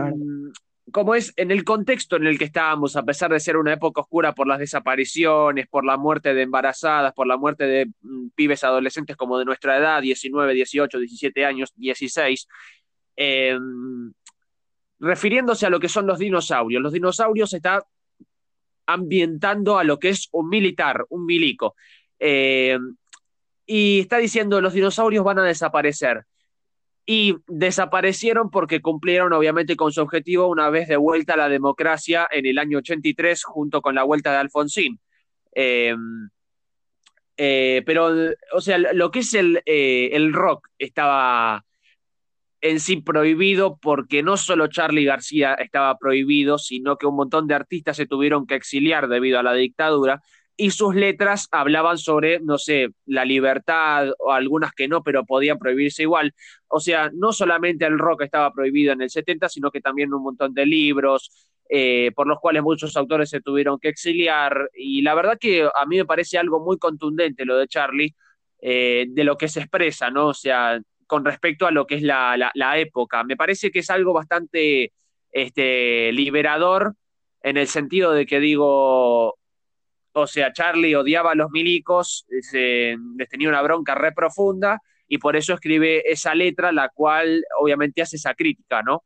como 0.92 1.14
es 1.14 1.32
en 1.36 1.50
el 1.50 1.64
contexto 1.64 2.16
en 2.16 2.26
el 2.26 2.38
que 2.38 2.44
estábamos, 2.44 2.96
a 2.96 3.02
pesar 3.02 3.30
de 3.30 3.40
ser 3.40 3.56
una 3.56 3.72
época 3.72 4.00
oscura 4.00 4.34
por 4.34 4.46
las 4.46 4.58
desapariciones, 4.58 5.66
por 5.68 5.84
la 5.84 5.96
muerte 5.96 6.34
de 6.34 6.42
embarazadas, 6.42 7.12
por 7.12 7.26
la 7.26 7.36
muerte 7.36 7.64
de 7.64 7.86
mm, 8.00 8.28
pibes 8.34 8.64
adolescentes 8.64 9.16
como 9.16 9.38
de 9.38 9.44
nuestra 9.44 9.76
edad, 9.78 10.00
19, 10.00 10.54
18, 10.54 10.98
17 10.98 11.44
años, 11.44 11.72
16, 11.76 12.48
em, 13.16 14.12
refiriéndose 15.00 15.66
a 15.66 15.70
lo 15.70 15.80
que 15.80 15.88
son 15.88 16.06
los 16.06 16.18
dinosaurios. 16.18 16.82
Los 16.82 16.92
dinosaurios 16.92 17.52
está 17.52 17.82
ambientando 18.86 19.78
a 19.78 19.84
lo 19.84 19.98
que 19.98 20.10
es 20.10 20.28
un 20.32 20.48
militar, 20.48 21.04
un 21.10 21.26
milico. 21.26 21.74
Em, 22.18 22.96
y 23.66 24.00
está 24.00 24.18
diciendo 24.18 24.60
los 24.60 24.72
dinosaurios 24.72 25.24
van 25.24 25.38
a 25.38 25.44
desaparecer 25.44 26.24
y 27.10 27.36
desaparecieron 27.46 28.50
porque 28.50 28.82
cumplieron 28.82 29.32
obviamente 29.32 29.76
con 29.76 29.92
su 29.92 30.02
objetivo 30.02 30.46
una 30.46 30.68
vez 30.68 30.88
de 30.88 30.98
vuelta 30.98 31.32
a 31.32 31.36
la 31.38 31.48
democracia 31.48 32.28
en 32.30 32.44
el 32.44 32.58
año 32.58 32.78
83 32.78 33.44
junto 33.44 33.80
con 33.80 33.94
la 33.94 34.02
vuelta 34.02 34.30
de 34.30 34.36
Alfonsín. 34.36 35.00
Em, 35.52 36.28
eh, 37.38 37.82
pero, 37.86 38.10
o 38.52 38.60
sea, 38.60 38.76
lo 38.76 39.10
que 39.10 39.20
es 39.20 39.32
el, 39.32 39.62
eh, 39.64 40.10
el 40.12 40.34
rock 40.34 40.68
estaba 40.78 41.64
en 42.60 42.78
sí 42.78 42.96
prohibido 42.98 43.78
porque 43.78 44.22
no 44.22 44.36
solo 44.36 44.66
Charlie 44.66 45.06
García 45.06 45.54
estaba 45.54 45.96
prohibido, 45.96 46.58
sino 46.58 46.98
que 46.98 47.06
un 47.06 47.16
montón 47.16 47.46
de 47.46 47.54
artistas 47.54 47.96
se 47.96 48.06
tuvieron 48.06 48.46
que 48.46 48.54
exiliar 48.54 49.08
debido 49.08 49.38
a 49.38 49.42
la 49.42 49.54
dictadura 49.54 50.20
y 50.60 50.72
sus 50.72 50.94
letras 50.96 51.46
hablaban 51.52 51.98
sobre, 51.98 52.40
no 52.40 52.58
sé, 52.58 52.88
la 53.06 53.24
libertad 53.24 54.08
o 54.18 54.32
algunas 54.32 54.72
que 54.72 54.88
no, 54.88 55.04
pero 55.04 55.24
podían 55.24 55.56
prohibirse 55.56 56.02
igual. 56.02 56.34
O 56.66 56.80
sea, 56.80 57.10
no 57.14 57.32
solamente 57.32 57.86
el 57.86 57.96
rock 57.96 58.22
estaba 58.22 58.52
prohibido 58.52 58.92
en 58.92 59.00
el 59.02 59.08
70, 59.08 59.48
sino 59.48 59.70
que 59.70 59.80
también 59.80 60.12
un 60.12 60.22
montón 60.24 60.52
de 60.54 60.66
libros, 60.66 61.30
eh, 61.70 62.10
por 62.16 62.26
los 62.26 62.40
cuales 62.40 62.64
muchos 62.64 62.96
autores 62.96 63.30
se 63.30 63.40
tuvieron 63.40 63.78
que 63.78 63.88
exiliar. 63.88 64.68
Y 64.74 65.02
la 65.02 65.14
verdad 65.14 65.38
que 65.40 65.62
a 65.62 65.86
mí 65.86 65.96
me 65.96 66.04
parece 66.06 66.38
algo 66.38 66.58
muy 66.58 66.76
contundente 66.76 67.44
lo 67.44 67.56
de 67.56 67.68
Charlie, 67.68 68.16
eh, 68.60 69.06
de 69.10 69.24
lo 69.24 69.36
que 69.38 69.46
se 69.46 69.60
expresa, 69.60 70.10
¿no? 70.10 70.26
O 70.28 70.34
sea, 70.34 70.80
con 71.06 71.24
respecto 71.24 71.66
a 71.68 71.70
lo 71.70 71.86
que 71.86 71.94
es 71.94 72.02
la, 72.02 72.50
la 72.52 72.78
época. 72.78 73.22
Me 73.22 73.36
parece 73.36 73.70
que 73.70 73.78
es 73.78 73.90
algo 73.90 74.12
bastante 74.12 74.92
este, 75.30 76.10
liberador 76.12 76.94
en 77.42 77.56
el 77.56 77.68
sentido 77.68 78.12
de 78.12 78.26
que 78.26 78.40
digo, 78.40 79.37
o 80.12 80.26
sea, 80.26 80.52
Charlie 80.52 80.94
odiaba 80.94 81.32
a 81.32 81.34
los 81.34 81.50
milicos, 81.50 82.26
les 82.28 83.28
tenía 83.28 83.48
una 83.48 83.62
bronca 83.62 83.94
re 83.94 84.12
profunda 84.12 84.80
y 85.06 85.18
por 85.18 85.36
eso 85.36 85.54
escribe 85.54 86.02
esa 86.10 86.34
letra, 86.34 86.72
la 86.72 86.88
cual 86.90 87.44
obviamente 87.60 88.02
hace 88.02 88.16
esa 88.16 88.34
crítica, 88.34 88.82
¿no? 88.82 89.04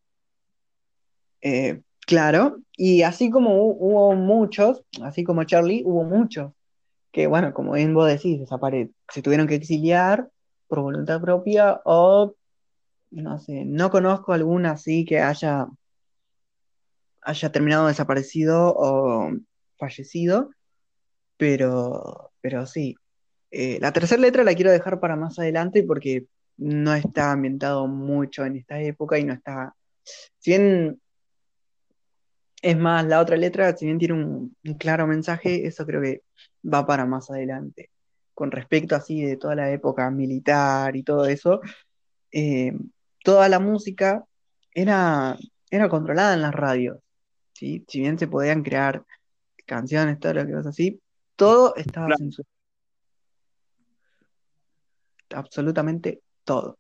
Eh, 1.41 1.81
claro, 2.07 2.59
y 2.77 3.03
así 3.03 3.31
como 3.31 3.65
hubo 3.65 4.15
muchos, 4.15 4.83
así 5.03 5.25
como 5.25 5.45
Charlie, 5.45 5.83
hubo 5.85 6.05
muchos 6.05 6.53
que, 7.13 7.27
bueno, 7.27 7.53
como 7.53 7.73
bien 7.73 7.95
vos 7.95 8.09
decís, 8.09 8.41
se 9.09 9.23
tuvieron 9.23 9.47
que 9.47 9.55
exiliar 9.55 10.29
por 10.67 10.81
voluntad 10.81 11.21
propia 11.21 11.81
o, 11.85 12.35
no 13.11 13.39
sé, 13.39 13.65
no 13.67 13.91
conozco 13.91 14.33
alguna 14.33 14.73
así 14.73 15.05
que 15.05 15.21
haya, 15.21 15.69
haya 17.21 17.53
terminado 17.53 17.87
desaparecido 17.87 18.75
o 18.75 19.31
fallecido, 19.77 20.51
pero, 21.37 22.33
pero 22.41 22.67
sí. 22.67 22.95
Eh, 23.51 23.79
la 23.81 23.93
tercera 23.93 24.21
letra 24.23 24.45
la 24.45 24.55
quiero 24.55 24.73
dejar 24.73 25.01
para 25.01 25.17
más 25.17 25.39
adelante 25.39 25.83
porque 25.83 26.27
no 26.57 26.95
está 26.95 27.33
ambientado 27.33 27.87
mucho 27.87 28.45
en 28.45 28.57
esta 28.57 28.81
época 28.81 29.19
y 29.19 29.25
no 29.25 29.35
está. 29.35 29.75
Si 30.39 30.53
bien 30.53 31.01
es 32.63 32.77
más, 32.79 33.05
la 33.07 33.21
otra 33.21 33.37
letra, 33.37 33.77
si 33.77 33.87
bien 33.87 33.99
tiene 33.99 34.15
un, 34.15 34.57
claro 34.79 35.07
mensaje, 35.07 35.67
eso 35.67 35.85
creo 35.85 36.01
que 36.01 36.23
va 36.65 36.87
para 36.87 37.05
más 37.07 37.31
adelante. 37.31 37.91
Con 38.35 38.51
respecto 38.51 38.95
así 38.97 39.23
de 39.23 39.37
toda 39.37 39.55
la 39.57 39.71
época 39.73 40.11
militar 40.11 40.97
y 40.97 41.03
todo 41.03 41.27
eso, 41.27 41.61
eh, 42.31 42.73
toda 43.25 43.49
la 43.49 43.59
música 43.59 44.25
era, 44.73 45.37
era 45.71 45.89
controlada 45.89 46.35
en 46.35 46.43
las 46.43 46.55
radios. 46.55 46.99
¿sí? 47.53 47.85
Si 47.89 48.01
bien 48.01 48.19
se 48.19 48.29
podían 48.29 48.63
crear 48.63 49.05
canciones, 49.67 50.21
todo 50.21 50.35
lo 50.35 50.47
que 50.47 50.55
vas 50.55 50.67
así, 50.67 51.02
todo 51.43 51.75
estaba 51.75 52.17
censurado. 52.17 52.49
Absolutamente 55.31 56.23
todo. 56.45 56.79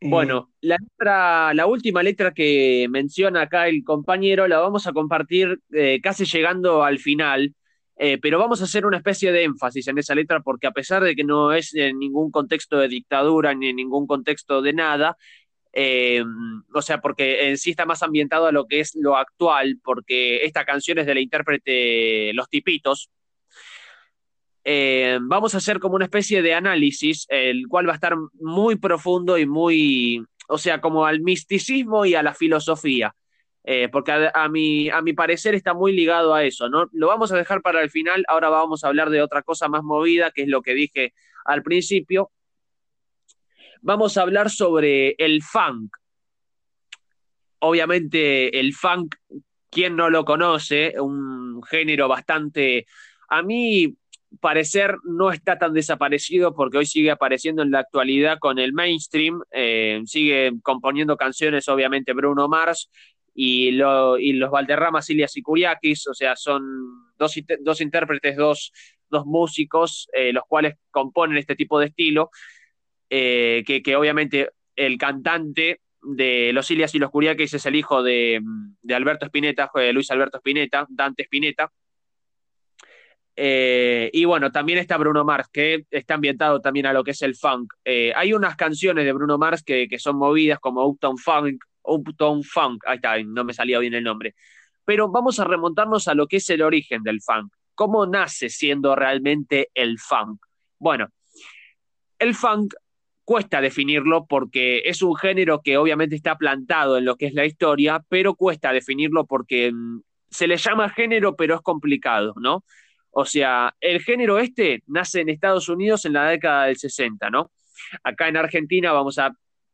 Eh, 0.00 0.08
bueno, 0.08 0.52
la 0.62 0.78
letra, 0.78 1.52
la 1.52 1.66
última 1.66 2.02
letra 2.02 2.32
que 2.32 2.86
menciona 2.88 3.42
acá 3.42 3.68
el 3.68 3.84
compañero 3.84 4.48
la 4.48 4.60
vamos 4.60 4.86
a 4.86 4.94
compartir 4.94 5.60
eh, 5.72 6.00
casi 6.02 6.24
llegando 6.24 6.84
al 6.84 6.98
final, 6.98 7.54
eh, 7.98 8.18
pero 8.18 8.38
vamos 8.38 8.62
a 8.62 8.64
hacer 8.64 8.86
una 8.86 8.96
especie 8.96 9.30
de 9.30 9.44
énfasis 9.44 9.88
en 9.88 9.98
esa 9.98 10.14
letra 10.14 10.40
porque 10.40 10.66
a 10.66 10.72
pesar 10.72 11.02
de 11.02 11.14
que 11.14 11.24
no 11.24 11.52
es 11.52 11.74
en 11.74 11.98
ningún 11.98 12.30
contexto 12.30 12.78
de 12.78 12.88
dictadura 12.88 13.52
ni 13.52 13.68
en 13.68 13.76
ningún 13.76 14.06
contexto 14.06 14.62
de 14.62 14.72
nada, 14.72 15.18
o 16.72 16.82
sea, 16.82 17.00
porque 17.00 17.48
en 17.48 17.58
sí 17.58 17.70
está 17.70 17.84
más 17.84 18.02
ambientado 18.02 18.46
a 18.46 18.52
lo 18.52 18.66
que 18.66 18.80
es 18.80 18.94
lo 18.94 19.16
actual, 19.16 19.78
porque 19.82 20.44
esta 20.44 20.64
canción 20.64 20.98
es 20.98 21.06
de 21.06 21.14
la 21.14 21.20
intérprete 21.20 22.32
Los 22.32 22.48
Tipitos. 22.48 23.10
Eh, 24.64 25.18
vamos 25.22 25.54
a 25.54 25.58
hacer 25.58 25.78
como 25.78 25.96
una 25.96 26.06
especie 26.06 26.42
de 26.42 26.54
análisis, 26.54 27.26
el 27.28 27.68
cual 27.68 27.86
va 27.86 27.92
a 27.92 27.94
estar 27.94 28.16
muy 28.40 28.76
profundo 28.76 29.38
y 29.38 29.46
muy, 29.46 30.24
o 30.48 30.58
sea, 30.58 30.80
como 30.80 31.06
al 31.06 31.20
misticismo 31.20 32.04
y 32.06 32.14
a 32.14 32.22
la 32.22 32.34
filosofía. 32.34 33.14
Eh, 33.68 33.88
porque 33.90 34.12
a, 34.12 34.48
mi, 34.48 34.88
a 34.90 35.02
mi 35.02 35.12
parecer 35.12 35.56
está 35.56 35.74
muy 35.74 35.92
ligado 35.92 36.32
a 36.34 36.44
eso, 36.44 36.68
¿no? 36.68 36.88
Lo 36.92 37.08
vamos 37.08 37.32
a 37.32 37.36
dejar 37.36 37.62
para 37.62 37.82
el 37.82 37.90
final, 37.90 38.24
ahora 38.28 38.48
vamos 38.48 38.82
a 38.84 38.88
hablar 38.88 39.10
de 39.10 39.22
otra 39.22 39.42
cosa 39.42 39.68
más 39.68 39.82
movida, 39.82 40.30
que 40.30 40.42
es 40.42 40.48
lo 40.48 40.62
que 40.62 40.72
dije 40.72 41.12
al 41.44 41.62
principio, 41.64 42.30
vamos 43.82 44.16
a 44.16 44.22
hablar 44.22 44.50
sobre 44.50 45.14
el 45.18 45.42
funk. 45.42 45.96
Obviamente 47.60 48.58
el 48.58 48.74
funk, 48.74 49.16
¿quién 49.70 49.96
no 49.96 50.10
lo 50.10 50.24
conoce? 50.24 50.94
Un 51.00 51.62
género 51.62 52.08
bastante, 52.08 52.86
a 53.28 53.42
mí 53.42 53.96
parecer 54.40 54.96
no 55.04 55.30
está 55.30 55.58
tan 55.58 55.72
desaparecido 55.72 56.54
porque 56.54 56.78
hoy 56.78 56.86
sigue 56.86 57.10
apareciendo 57.10 57.62
en 57.62 57.70
la 57.70 57.80
actualidad 57.80 58.38
con 58.38 58.58
el 58.58 58.72
mainstream, 58.72 59.40
eh, 59.50 60.02
sigue 60.04 60.52
componiendo 60.62 61.16
canciones 61.16 61.68
obviamente 61.68 62.12
Bruno 62.12 62.48
Mars 62.48 62.90
y, 63.34 63.72
los 63.72 64.50
Valderramas, 64.50 65.10
Ilias 65.10 65.36
y 65.36 65.42
Kuriakis, 65.42 66.06
o 66.08 66.14
sea, 66.14 66.36
son 66.36 66.64
dos, 67.18 67.36
intérpretes, 67.80 68.36
dos, 68.36 68.72
músicos, 69.26 70.08
eh, 70.14 70.32
los 70.32 70.44
cuales 70.48 70.76
componen 70.90 71.36
este 71.36 71.54
tipo 71.54 71.78
de 71.78 71.86
estilo. 71.86 72.30
Eh, 73.08 73.62
que, 73.64 73.96
obviamente 73.96 74.50
el 74.74 74.98
cantante 74.98 75.80
de 76.02 76.52
Los 76.52 76.70
Ilias 76.70 76.94
y 76.94 76.98
los 76.98 77.10
Curiaques 77.10 77.54
es 77.54 77.66
el 77.66 77.76
hijo 77.76 78.02
de, 78.02 78.40
Alberto 78.90 79.26
Spinetta, 79.26 79.70
Luis 79.92 80.10
Alberto 80.10 80.38
Spinetta, 80.38 80.86
Dante 80.88 81.22
Spinetta. 81.22 81.70
Eh, 83.38 84.10
y 84.14 84.24
bueno, 84.24 84.50
también 84.50 84.78
está 84.78 84.96
Bruno 84.96 85.24
Mars, 85.24 85.48
que 85.52 85.84
está 85.90 86.14
ambientado 86.14 86.60
también 86.60 86.86
a 86.86 86.92
lo 86.92 87.04
que 87.04 87.10
es 87.10 87.20
el 87.22 87.36
funk. 87.36 87.74
Eh, 87.84 88.12
hay 88.16 88.32
unas 88.32 88.56
canciones 88.56 89.04
de 89.04 89.12
Bruno 89.12 89.36
Mars 89.36 89.62
que, 89.62 89.88
que, 89.88 89.98
son 89.98 90.16
movidas 90.16 90.58
como 90.58 90.86
Uptown 90.86 91.18
Funk, 91.18 91.62
Uptown 91.82 92.42
Funk, 92.42 92.84
ahí 92.86 92.96
está, 92.96 93.22
no 93.22 93.44
me 93.44 93.52
salía 93.52 93.78
bien 93.78 93.94
el 93.94 94.04
nombre. 94.04 94.34
Pero 94.84 95.08
vamos 95.08 95.38
a 95.38 95.44
remontarnos 95.44 96.08
a 96.08 96.14
lo 96.14 96.26
que 96.26 96.36
es 96.36 96.48
el 96.48 96.62
origen 96.62 97.02
del 97.02 97.20
funk. 97.20 97.52
¿Cómo 97.74 98.06
nace 98.06 98.48
siendo 98.48 98.96
realmente 98.96 99.68
el 99.74 99.98
funk? 99.98 100.40
Bueno, 100.78 101.08
el 102.18 102.34
funk 102.34 102.74
cuesta 103.26 103.60
definirlo 103.60 104.24
porque 104.26 104.82
es 104.84 105.02
un 105.02 105.16
género 105.16 105.60
que 105.60 105.76
obviamente 105.76 106.14
está 106.14 106.38
plantado 106.38 106.96
en 106.96 107.04
lo 107.04 107.16
que 107.16 107.26
es 107.26 107.34
la 107.34 107.44
historia, 107.44 108.00
pero 108.08 108.36
cuesta 108.36 108.72
definirlo 108.72 109.26
porque 109.26 109.72
mm, 109.72 110.00
se 110.30 110.46
le 110.46 110.56
llama 110.56 110.88
género, 110.90 111.34
pero 111.34 111.56
es 111.56 111.60
complicado, 111.60 112.34
¿no? 112.40 112.64
O 113.10 113.24
sea, 113.24 113.74
el 113.80 114.00
género 114.00 114.38
este 114.38 114.84
nace 114.86 115.22
en 115.22 115.28
Estados 115.28 115.68
Unidos 115.68 116.04
en 116.04 116.12
la 116.12 116.28
década 116.28 116.66
del 116.66 116.76
60, 116.76 117.28
¿no? 117.30 117.50
Acá 118.04 118.28
en 118.28 118.36
Argentina, 118.36 118.92
vamos 118.92 119.18
a 119.18 119.32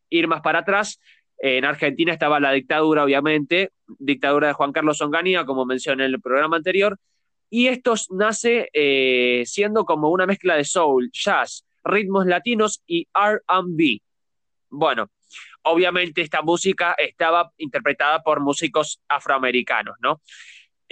ir 0.09 0.27
más 0.29 0.41
para 0.41 0.61
atrás, 0.61 0.99
en 1.37 1.67
Argentina 1.67 2.13
estaba 2.13 2.41
la 2.41 2.53
dictadura, 2.53 3.05
obviamente, 3.05 3.73
dictadura 3.99 4.49
de 4.49 4.55
Juan 4.55 4.73
Carlos 4.73 5.01
Onganía, 5.03 5.45
como 5.45 5.67
mencioné 5.67 6.07
en 6.07 6.15
el 6.15 6.23
programa 6.23 6.57
anterior, 6.57 6.97
y 7.51 7.67
esto 7.67 7.93
nace 8.13 8.71
eh, 8.73 9.43
siendo 9.45 9.85
como 9.85 10.09
una 10.09 10.25
mezcla 10.25 10.57
de 10.57 10.65
soul, 10.65 11.11
jazz, 11.13 11.67
ritmos 11.85 12.27
latinos 12.27 12.83
y 12.87 13.09
RB. 13.13 14.01
Bueno, 14.71 15.11
obviamente 15.63 16.23
esta 16.23 16.43
música 16.43 16.95
estaba 16.99 17.53
interpretada 17.59 18.23
por 18.23 18.41
músicos 18.41 19.01
afroamericanos, 19.09 19.97
¿no? 20.01 20.21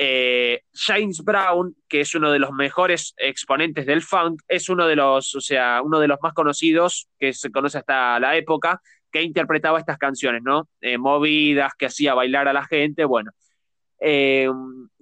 Eh, 0.03 0.63
James 0.73 1.23
Brown, 1.23 1.77
que 1.87 2.01
es 2.01 2.15
uno 2.15 2.33
de 2.33 2.39
los 2.39 2.53
mejores 2.53 3.13
exponentes 3.19 3.85
del 3.85 4.01
funk, 4.01 4.41
es 4.49 4.71
uno 4.71 4.87
de 4.87 4.97
los, 4.97 5.35
o 5.35 5.41
sea, 5.43 5.83
uno 5.83 6.01
de 6.01 6.09
los 6.09 6.19
más 6.23 6.33
conocidos 6.33 7.09
que 7.19 7.35
se 7.35 7.51
conoce 7.51 7.79
hasta 7.79 8.19
la 8.19 8.35
época, 8.37 8.81
que 9.13 9.23
interpretaba 9.23 9.79
estas 9.79 9.99
canciones, 9.99 10.43
¿no? 10.43 10.69
Eh, 10.81 10.97
movidas, 10.97 11.75
que 11.79 11.87
hacía 11.87 12.15
bailar 12.15 12.49
a 12.49 12.55
la 12.55 12.65
gente, 12.65 13.05
bueno. 13.05 13.33
Eh, 14.01 14.49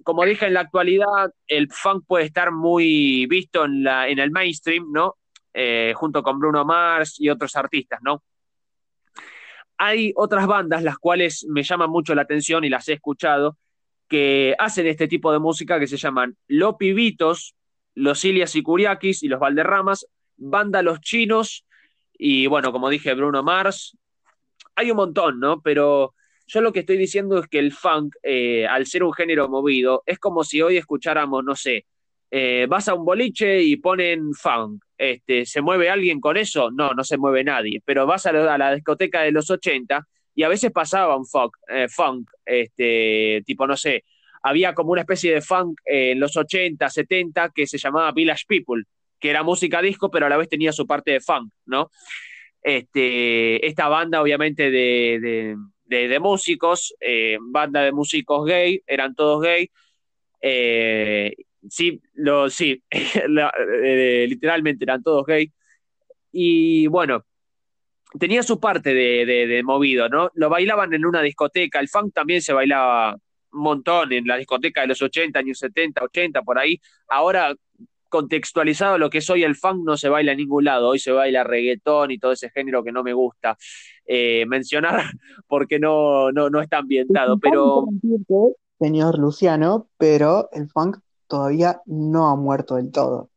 como 0.03 0.25
dije, 0.25 0.47
en 0.47 0.55
la 0.55 0.61
actualidad 0.61 1.31
el 1.47 1.71
funk 1.71 2.03
puede 2.05 2.25
estar 2.25 2.51
muy 2.51 3.25
visto 3.27 3.63
en, 3.63 3.87
el 3.87 4.31
mainstream, 4.31 4.91
¿no? 4.91 5.15
Junto 5.95 6.23
con 6.23 6.39
Bruno 6.39 6.65
Mars 6.65 7.19
y 7.19 7.29
otros 7.29 7.55
artistas, 7.55 7.99
¿no? 8.01 8.23
Hay 9.77 10.11
otras 10.15 10.45
bandas 10.47 10.83
las 10.83 10.97
cuales 10.97 11.45
me 11.49 11.63
llaman 11.63 11.89
mucho 11.89 12.13
la 12.13 12.23
atención 12.23 12.63
y 12.63 12.69
las 12.69 12.87
he 12.89 12.93
escuchado, 12.93 13.57
que 14.07 14.55
hacen 14.59 14.87
este 14.87 15.07
tipo 15.07 15.31
de 15.31 15.39
música 15.39 15.79
que 15.79 15.87
se 15.87 15.97
llaman 15.97 16.35
Los 16.47 16.75
Pibitos, 16.75 17.55
Los 17.95 18.25
Ilias 18.25 18.55
y 18.55 18.63
Curiakis 18.63 19.23
y 19.23 19.27
Los 19.27 19.39
Valderramas, 19.39 20.07
Banda 20.35 20.81
Los 20.81 20.99
Chinos 21.01 21.65
y 22.19 22.47
bueno, 22.47 22.73
como 22.73 22.89
dije, 22.89 23.13
Bruno 23.13 23.41
Mars. 23.41 23.97
Hay 24.75 24.91
un 24.91 24.97
montón, 24.97 25.39
¿no? 25.39 25.61
Pero 25.61 26.13
yo 26.47 26.61
lo 26.61 26.73
que 26.73 26.81
estoy 26.81 26.97
diciendo 26.97 27.39
es 27.39 27.47
que 27.47 27.59
el 27.59 27.71
funk, 27.71 28.15
eh, 28.21 28.67
al 28.67 28.85
ser 28.85 29.03
un 29.03 29.13
género 29.13 29.47
movido, 29.47 30.03
es 30.05 30.19
como 30.19 30.43
si 30.43 30.61
hoy 30.61 30.77
escucháramos, 30.77 31.43
no 31.45 31.55
sé, 31.55 31.85
eh, 32.29 32.67
vas 32.69 32.89
a 32.89 32.93
un 32.93 33.05
boliche 33.05 33.61
y 33.61 33.77
ponen 33.77 34.33
funk. 34.33 34.83
Este, 34.99 35.45
¿Se 35.45 35.61
mueve 35.61 35.89
alguien 35.89 36.19
con 36.19 36.35
eso? 36.35 36.71
No, 36.71 36.91
no 36.91 37.05
se 37.05 37.17
mueve 37.17 37.45
nadie. 37.45 37.81
Pero 37.85 38.05
vas 38.05 38.25
a, 38.25 38.31
a 38.31 38.57
la 38.57 38.75
discoteca 38.75 39.21
de 39.21 39.31
los 39.31 39.49
80 39.49 40.05
y 40.35 40.43
a 40.43 40.49
veces 40.49 40.71
pasaba 40.71 41.15
un 41.15 41.25
funk, 41.25 41.55
eh, 41.69 41.87
funk 41.89 42.29
este, 42.45 43.41
tipo, 43.45 43.65
no 43.65 43.77
sé, 43.77 44.03
había 44.43 44.73
como 44.73 44.91
una 44.91 45.01
especie 45.01 45.33
de 45.33 45.41
funk 45.41 45.79
en 45.85 46.19
los 46.19 46.35
80, 46.35 46.89
70 46.89 47.49
que 47.49 47.65
se 47.65 47.77
llamaba 47.77 48.11
Village 48.11 48.43
People, 48.45 48.83
que 49.19 49.29
era 49.29 49.41
música 49.41 49.81
disco, 49.81 50.11
pero 50.11 50.25
a 50.25 50.29
la 50.29 50.37
vez 50.37 50.49
tenía 50.49 50.73
su 50.73 50.85
parte 50.85 51.11
de 51.11 51.21
funk, 51.21 51.51
¿no? 51.65 51.91
Este, 52.61 53.65
esta 53.65 53.87
banda, 53.87 54.21
obviamente, 54.21 54.69
de, 54.69 55.55
de, 55.85 56.19
músicos, 56.19 56.93
eh, 56.99 57.37
banda 57.39 57.83
de 57.83 57.93
músicos 57.93 58.45
gay, 58.45 58.81
eran 58.85 59.15
todos 59.15 59.41
gay. 59.41 59.69
Eh, 60.41 61.35
sí, 61.69 62.01
lo, 62.13 62.49
sí, 62.49 62.83
literalmente 64.27 64.85
eran 64.85 65.03
todos 65.03 65.25
gay. 65.25 65.51
Y 66.31 66.87
bueno, 66.87 67.25
tenía 68.17 68.43
su 68.43 68.59
parte 68.59 68.93
de, 68.93 69.61
movido, 69.63 70.09
¿no? 70.09 70.31
Lo 70.33 70.49
bailaban 70.49 70.93
en 70.93 71.05
una 71.05 71.21
discoteca, 71.21 71.79
el 71.79 71.89
funk 71.89 72.13
también 72.13 72.41
se 72.41 72.53
bailaba 72.53 73.15
un 73.51 73.61
montón 73.61 74.11
en 74.13 74.27
la 74.27 74.37
discoteca 74.37 74.81
de 74.81 74.87
los 74.87 75.01
80, 75.01 75.39
años 75.39 75.59
70, 75.59 76.03
80, 76.03 76.41
por 76.43 76.59
ahí. 76.59 76.79
Ahora, 77.07 77.55
contextualizado 78.09 78.97
lo 78.97 79.09
que 79.09 79.19
es 79.19 79.29
hoy 79.29 79.43
el 79.43 79.55
funk, 79.55 79.83
no 79.85 79.97
se 79.97 80.09
baila 80.09 80.31
en 80.31 80.39
ningún 80.39 80.65
lado. 80.65 80.89
Hoy 80.89 80.99
se 80.99 81.11
baila 81.11 81.43
reggaetón 81.43 82.11
y 82.11 82.19
todo 82.19 82.31
ese 82.31 82.49
género 82.49 82.83
que 82.83 82.91
no 82.91 83.03
me 83.03 83.13
gusta 83.13 83.57
eh, 84.05 84.45
mencionar 84.47 85.01
porque 85.47 85.79
no, 85.79 86.31
no, 86.31 86.49
no 86.49 86.61
está 86.61 86.79
ambientado. 86.79 87.37
Pero. 87.39 87.85
Señor 88.79 89.19
Luciano, 89.19 89.89
pero 89.97 90.49
el 90.53 90.69
funk 90.69 90.99
todavía 91.29 91.81
no 91.85 92.27
ha 92.27 92.35
muerto 92.35 92.75
del 92.75 92.91
todo. 92.91 93.29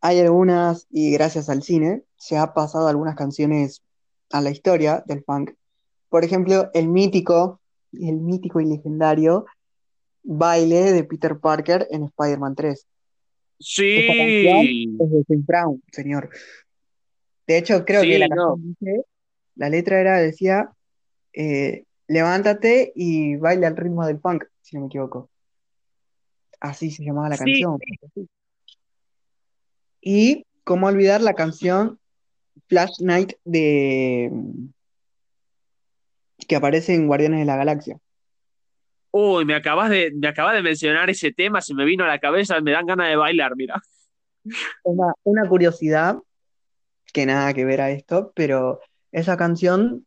Hay 0.00 0.18
algunas, 0.18 0.88
y 0.90 1.12
gracias 1.12 1.48
al 1.48 1.62
cine, 1.62 2.02
se 2.16 2.36
ha 2.36 2.52
pasado 2.52 2.88
algunas 2.88 3.14
canciones 3.14 3.82
a 4.32 4.40
la 4.40 4.50
historia 4.50 5.04
del 5.06 5.22
funk. 5.22 5.52
Por 6.08 6.24
ejemplo, 6.24 6.70
el 6.74 6.88
mítico, 6.88 7.60
el 7.92 8.16
mítico 8.16 8.60
y 8.60 8.66
legendario 8.66 9.46
baile 10.22 10.92
de 10.92 11.04
Peter 11.04 11.38
Parker 11.38 11.86
en 11.90 12.04
Spider-Man 12.04 12.54
3. 12.54 12.86
Sí. 13.60 13.96
es 14.98 15.10
de 15.10 15.24
James 15.28 15.46
Brown, 15.46 15.82
señor. 15.92 16.30
De 17.46 17.58
hecho, 17.58 17.84
creo 17.84 18.02
que 18.02 18.18
la, 18.18 18.28
la 19.56 19.68
letra 19.68 20.00
era, 20.00 20.18
decía, 20.18 20.70
eh, 21.34 21.84
levántate 22.08 22.92
y 22.96 23.36
baile 23.36 23.66
al 23.66 23.76
ritmo 23.76 24.06
del 24.06 24.18
funk, 24.18 24.44
si 24.62 24.76
no 24.76 24.82
me 24.82 24.86
equivoco. 24.86 25.28
Así 26.64 26.90
se 26.90 27.04
llamaba 27.04 27.28
la 27.28 27.36
canción. 27.36 27.78
Y 30.00 30.46
cómo 30.64 30.86
olvidar 30.86 31.20
la 31.20 31.34
canción 31.34 32.00
Flash 32.68 33.00
Night 33.00 33.34
de 33.44 34.32
que 36.48 36.56
aparece 36.56 36.94
en 36.94 37.06
Guardianes 37.06 37.40
de 37.40 37.44
la 37.44 37.56
Galaxia. 37.56 37.98
Uy, 39.10 39.44
me 39.44 39.54
acabas 39.54 39.90
de, 39.90 40.10
me 40.14 40.26
acabas 40.26 40.54
de 40.54 40.62
mencionar 40.62 41.10
ese 41.10 41.32
tema, 41.32 41.60
se 41.60 41.74
me 41.74 41.84
vino 41.84 42.02
a 42.04 42.08
la 42.08 42.18
cabeza, 42.18 42.58
me 42.62 42.72
dan 42.72 42.86
ganas 42.86 43.10
de 43.10 43.16
bailar, 43.16 43.56
mira. 43.56 43.82
Una, 44.84 45.12
una 45.22 45.46
curiosidad 45.46 46.16
que 47.12 47.26
nada 47.26 47.52
que 47.52 47.66
ver 47.66 47.82
a 47.82 47.90
esto, 47.90 48.32
pero 48.34 48.80
esa 49.12 49.36
canción 49.36 50.06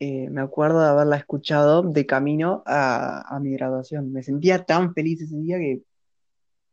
eh, 0.00 0.28
me 0.30 0.40
acuerdo 0.40 0.80
de 0.80 0.88
haberla 0.88 1.16
escuchado 1.16 1.82
de 1.82 2.06
camino 2.06 2.62
a, 2.66 3.34
a, 3.34 3.40
mi 3.40 3.52
graduación. 3.52 4.12
Me 4.12 4.22
sentía 4.22 4.64
tan 4.64 4.94
feliz 4.94 5.20
ese 5.20 5.36
día 5.36 5.58
que 5.58 5.82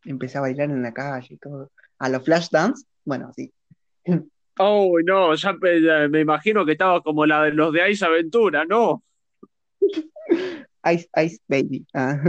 empecé 0.06 0.38
a 0.38 0.42
bailar 0.42 0.70
en 0.70 0.82
la 0.82 0.94
calle 0.94 1.36
y 1.36 1.38
todo 1.38 1.72
a 2.00 2.10
los 2.10 2.24
flash 2.24 2.50
dance, 2.50 2.86
bueno, 3.04 3.32
sí. 3.34 3.52
Oh, 4.58 4.98
no, 5.04 5.36
ya 5.36 5.54
me, 5.54 6.22
imagino 6.22 6.66
que 6.66 6.74
estaba 6.74 7.02
como 7.02 7.26
la 7.26 7.44
de 7.44 7.52
los 7.52 7.74
de 7.74 7.92
Ice 7.92 8.06
Aventura, 8.06 8.64
¿no? 8.66 9.04
Ice, 10.94 11.10
Ice 11.24 11.40
Baby. 11.48 11.86
Ah. 11.94 12.22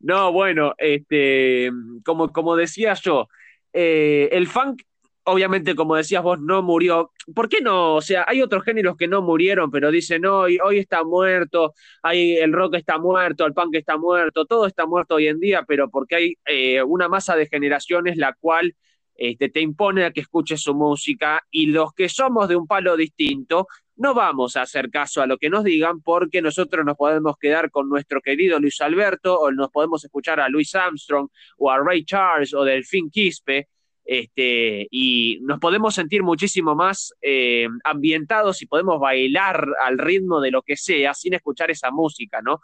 No, 0.00 0.32
bueno, 0.32 0.74
este, 0.78 1.70
como, 2.04 2.32
como 2.32 2.56
decía 2.56 2.94
yo, 2.94 3.28
eh, 3.72 4.30
el 4.32 4.48
funk, 4.48 4.82
obviamente, 5.24 5.74
como 5.74 5.96
decías 5.96 6.22
vos, 6.22 6.40
no 6.40 6.62
murió. 6.62 7.12
¿Por 7.34 7.48
qué 7.48 7.60
no? 7.60 7.96
O 7.96 8.00
sea, 8.00 8.24
hay 8.26 8.42
otros 8.42 8.64
géneros 8.64 8.96
que 8.96 9.08
no 9.08 9.22
murieron, 9.22 9.70
pero 9.70 9.90
dicen, 9.90 10.26
hoy, 10.26 10.58
hoy 10.62 10.78
está 10.78 11.04
muerto, 11.04 11.74
hay, 12.02 12.36
el 12.36 12.52
rock 12.52 12.74
está 12.76 12.98
muerto, 12.98 13.46
el 13.46 13.54
punk 13.54 13.74
está 13.76 13.96
muerto, 13.96 14.44
todo 14.46 14.66
está 14.66 14.86
muerto 14.86 15.16
hoy 15.16 15.28
en 15.28 15.40
día, 15.40 15.64
pero 15.66 15.90
porque 15.90 16.16
hay 16.16 16.34
eh, 16.46 16.82
una 16.82 17.08
masa 17.08 17.36
de 17.36 17.46
generaciones 17.46 18.16
la 18.16 18.34
cual 18.34 18.74
este, 19.14 19.50
te 19.50 19.60
impone 19.60 20.04
a 20.04 20.10
que 20.10 20.20
escuches 20.20 20.60
su 20.62 20.74
música 20.74 21.42
y 21.50 21.66
los 21.66 21.92
que 21.92 22.08
somos 22.08 22.48
de 22.48 22.56
un 22.56 22.66
palo 22.66 22.96
distinto 22.96 23.68
no 23.96 24.14
vamos 24.14 24.56
a 24.56 24.62
hacer 24.62 24.90
caso 24.90 25.20
a 25.20 25.26
lo 25.26 25.36
que 25.36 25.50
nos 25.50 25.64
digan 25.64 26.00
porque 26.00 26.40
nosotros 26.40 26.84
nos 26.84 26.96
podemos 26.96 27.36
quedar 27.38 27.70
con 27.70 27.88
nuestro 27.88 28.20
querido 28.20 28.58
Luis 28.58 28.80
Alberto 28.80 29.38
o 29.38 29.52
nos 29.52 29.70
podemos 29.70 30.02
escuchar 30.02 30.40
a 30.40 30.48
Louis 30.48 30.74
Armstrong 30.74 31.28
o 31.58 31.70
a 31.70 31.78
Ray 31.78 32.04
Charles 32.04 32.54
o 32.54 32.64
Delfín 32.64 33.10
Quispe 33.10 33.68
este, 34.04 34.88
y 34.90 35.38
nos 35.42 35.58
podemos 35.60 35.94
sentir 35.94 36.22
muchísimo 36.22 36.74
más 36.74 37.14
eh, 37.22 37.68
ambientados 37.84 38.62
y 38.62 38.66
podemos 38.66 38.98
bailar 39.00 39.66
al 39.84 39.98
ritmo 39.98 40.40
de 40.40 40.50
lo 40.50 40.62
que 40.62 40.76
sea 40.76 41.14
sin 41.14 41.34
escuchar 41.34 41.70
esa 41.70 41.90
música, 41.90 42.40
¿no? 42.42 42.60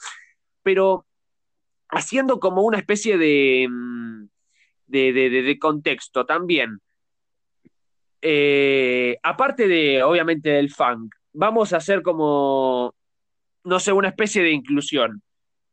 Pero 0.62 1.07
haciendo 1.88 2.40
como 2.40 2.62
una 2.62 2.79
especie 2.79 3.18
de... 3.18 3.68
Mm, 3.70 3.98
de, 4.88 5.59
contexto 5.61 6.27
también. 6.27 6.81
Eh, 8.20 9.16
aparte 9.22 9.68
de, 9.68 10.03
obviamente, 10.03 10.51
del 10.51 10.70
funk, 10.70 11.14
vamos 11.33 11.72
a 11.72 11.77
hacer 11.77 12.03
como, 12.03 12.94
no 13.64 13.79
sé, 13.79 13.92
una 13.92 14.09
especie 14.09 14.42
de 14.42 14.51
inclusión. 14.51 15.22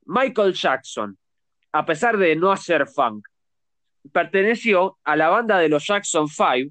Michael 0.05 0.53
Jackson, 0.53 1.17
a 1.71 1.85
pesar 1.85 2.17
de 2.17 2.35
no 2.35 2.51
hacer 2.51 2.87
funk, 2.87 3.27
perteneció 4.11 4.97
a 5.03 5.15
la 5.15 5.29
banda 5.29 5.59
de 5.59 5.69
los 5.69 5.85
Jackson 5.85 6.27
Five, 6.27 6.69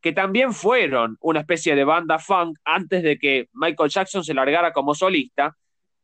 que 0.00 0.12
también 0.12 0.52
fueron 0.52 1.16
una 1.20 1.40
especie 1.40 1.74
de 1.74 1.84
banda 1.84 2.18
funk 2.18 2.58
antes 2.64 3.02
de 3.02 3.18
que 3.18 3.48
Michael 3.52 3.90
Jackson 3.90 4.22
se 4.22 4.34
largara 4.34 4.72
como 4.72 4.94
solista 4.94 5.56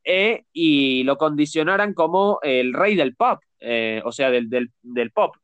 eh, 0.04 0.44
y 0.52 1.04
lo 1.04 1.16
condicionaran 1.16 1.94
como 1.94 2.38
el 2.42 2.72
rey 2.72 2.96
del 2.96 3.14
pop, 3.14 3.40
eh, 3.60 4.02
o 4.04 4.10
sea, 4.10 4.30
del, 4.30 4.48
del, 4.50 5.10
pop. 5.12 5.36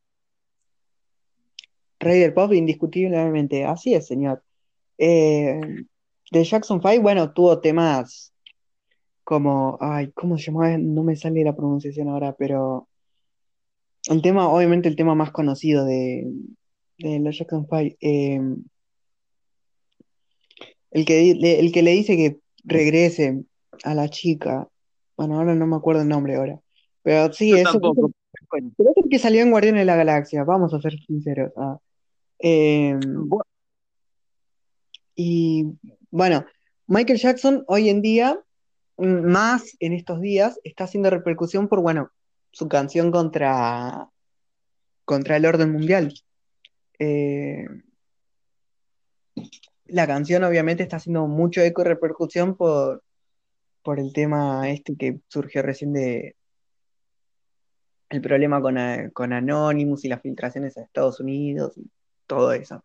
Rey 2.01 2.21
del 2.21 2.35
pop, 2.35 2.53
indiscutiblemente, 2.53 3.65
así 3.65 3.95
es, 3.95 4.07
señor. 4.07 4.43
Eh, 4.97 5.61
de 6.31 6.45
Jackson 6.45 6.83
Five, 6.83 6.99
bueno, 6.99 7.33
tuvo 7.33 7.61
temas 7.61 8.33
como, 9.23 9.79
ay, 9.81 10.11
¿cómo 10.13 10.37
se 10.37 10.47
llamaba? 10.47 10.77
No 10.79 11.05
me 11.05 11.15
sale 11.15 11.45
la 11.45 11.55
pronunciación 11.55 12.09
ahora, 12.09 12.35
pero 12.37 12.89
el 14.09 14.23
tema, 14.23 14.49
obviamente 14.49 14.89
el 14.89 14.97
tema 14.97 15.15
más 15.15 15.31
conocido 15.31 15.85
de, 15.85 16.27
de 16.99 17.19
los 17.21 17.37
Jackson 17.37 17.67
Five, 17.69 17.97
em, 18.01 18.65
el, 20.91 21.05
que, 21.05 21.31
el 21.31 21.73
que 21.73 21.83
le 21.83 21.91
dice 21.93 22.17
que 22.17 22.39
regrese 22.65 23.45
a 23.85 23.95
la 23.95 24.09
chica, 24.09 24.69
bueno, 25.17 25.37
ahora 25.37 25.55
no 25.55 25.67
me 25.67 25.77
acuerdo 25.77 26.03
el 26.03 26.09
nombre 26.09 26.37
ahora, 26.37 26.61
pero 27.03 27.33
sí, 27.33 27.53
es 27.53 27.67
el 27.69 29.09
que 29.11 29.19
salió 29.19 29.43
en 29.43 29.51
Guardianes 29.51 29.83
de 29.83 29.87
la 29.87 29.97
Galaxia, 29.97 30.45
vamos 30.45 30.73
a 30.75 30.81
ser 30.81 30.95
sinceros. 31.07 31.53
Ah. 31.57 31.79
Em, 32.39 33.01
y 35.15 35.67
bueno, 36.11 36.45
Michael 36.87 37.19
Jackson 37.19 37.65
hoy 37.67 37.89
en 37.89 38.03
día, 38.03 38.41
más 38.97 39.77
en 39.81 39.93
estos 39.93 40.21
días, 40.21 40.61
está 40.65 40.85
haciendo 40.85 41.11
repercusión 41.11 41.69
por, 41.69 41.81
bueno, 41.81 42.11
su 42.59 42.69
canción 42.69 43.13
contra, 43.13 44.11
contra 45.05 45.37
el 45.37 45.47
orden 45.47 45.71
mundial. 45.71 46.13
Eh, 46.99 47.69
la 49.87 50.09
canción 50.09 50.43
obviamente 50.43 50.83
está 50.83 50.97
haciendo 50.97 51.29
mucho 51.29 51.61
eco 51.61 51.83
y 51.83 51.85
repercusión 51.85 52.57
por, 52.57 53.05
por 53.85 54.01
el 54.01 54.13
tema 54.13 54.69
este 54.69 54.97
que 54.97 55.21
surgió 55.29 55.63
recién 55.63 55.93
de 55.93 56.35
el 58.09 58.21
problema 58.21 58.61
con, 58.61 58.77
eh, 58.77 59.11
con 59.13 59.33
Anonymous 59.33 60.05
y 60.05 60.09
las 60.09 60.21
filtraciones 60.21 60.77
a 60.77 60.83
Estados 60.83 61.21
Unidos 61.21 61.79
y 61.79 61.89
todo 62.27 62.53
eso, 62.53 62.83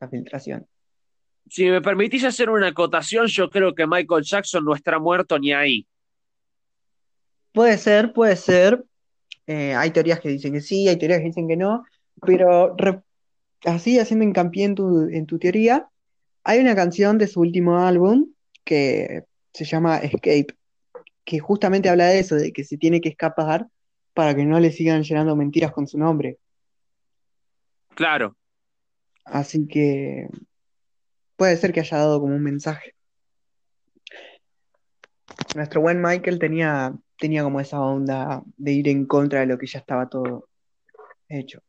la 0.00 0.08
filtración. 0.08 0.66
Si 1.50 1.66
me 1.66 1.82
permitís 1.82 2.24
hacer 2.24 2.48
una 2.48 2.68
acotación, 2.68 3.26
yo 3.26 3.50
creo 3.50 3.74
que 3.74 3.86
Michael 3.86 4.24
Jackson 4.24 4.64
no 4.64 4.74
está 4.74 4.98
muerto 4.98 5.38
ni 5.38 5.52
ahí. 5.52 5.86
Puede 7.52 7.76
ser, 7.76 8.14
puede 8.14 8.36
ser. 8.36 8.82
Eh, 9.46 9.74
hay 9.74 9.90
teorías 9.90 10.20
que 10.20 10.28
dicen 10.28 10.52
que 10.52 10.60
sí, 10.60 10.88
hay 10.88 10.96
teorías 10.96 11.20
que 11.20 11.26
dicen 11.26 11.48
que 11.48 11.56
no, 11.56 11.84
pero 12.20 12.74
así 13.64 13.98
haciendo 13.98 14.24
hincapié 14.24 14.64
en 14.64 14.74
tu, 14.74 15.08
en 15.08 15.26
tu 15.26 15.38
teoría, 15.38 15.88
hay 16.44 16.60
una 16.60 16.74
canción 16.74 17.18
de 17.18 17.26
su 17.26 17.40
último 17.40 17.78
álbum 17.78 18.32
que 18.64 19.24
se 19.52 19.64
llama 19.64 19.98
Escape, 19.98 20.48
que 21.24 21.38
justamente 21.38 21.88
habla 21.88 22.06
de 22.06 22.18
eso, 22.18 22.36
de 22.36 22.52
que 22.52 22.64
se 22.64 22.76
tiene 22.76 23.00
que 23.00 23.10
escapar 23.10 23.68
para 24.12 24.34
que 24.34 24.44
no 24.44 24.60
le 24.60 24.70
sigan 24.70 25.02
llenando 25.02 25.36
mentiras 25.36 25.72
con 25.72 25.86
su 25.86 25.98
nombre. 25.98 26.38
Claro. 27.94 28.36
Así 29.24 29.66
que 29.66 30.28
puede 31.36 31.56
ser 31.56 31.72
que 31.72 31.80
haya 31.80 31.98
dado 31.98 32.20
como 32.20 32.34
un 32.34 32.42
mensaje. 32.42 32.94
Nuestro 35.54 35.80
buen 35.80 36.02
Michael 36.02 36.38
tenía, 36.38 36.94
tenía 37.18 37.42
como 37.42 37.60
esa 37.60 37.80
onda 37.80 38.42
de 38.56 38.72
ir 38.72 38.88
en 38.88 39.06
contra 39.06 39.40
de 39.40 39.46
lo 39.46 39.58
que 39.58 39.66
ya 39.66 39.78
estaba 39.78 40.08
todo 40.08 40.48
hecho. 41.28 41.60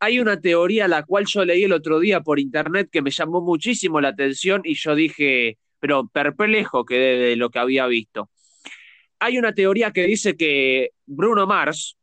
Hay 0.00 0.18
una 0.18 0.40
teoría 0.40 0.88
la 0.88 1.04
cual 1.04 1.26
yo 1.26 1.44
leí 1.44 1.64
el 1.64 1.72
otro 1.72 2.00
día 2.00 2.20
por 2.20 2.40
internet 2.40 2.88
que 2.90 3.02
me 3.02 3.10
llamó 3.10 3.40
muchísimo 3.40 4.00
la 4.00 4.08
atención 4.08 4.62
y 4.64 4.74
yo 4.74 4.94
dije, 4.94 5.58
pero 5.78 6.08
perplejo 6.08 6.84
que 6.84 6.96
de, 6.96 7.36
lo 7.36 7.50
que 7.50 7.58
había 7.60 7.86
visto. 7.86 8.30
Hay 9.20 9.38
una 9.38 9.54
teoría 9.54 9.92
que 9.92 10.04
dice 10.04 10.36
que 10.36 10.90
Bruno 11.06 11.46
Mars, 11.46 11.96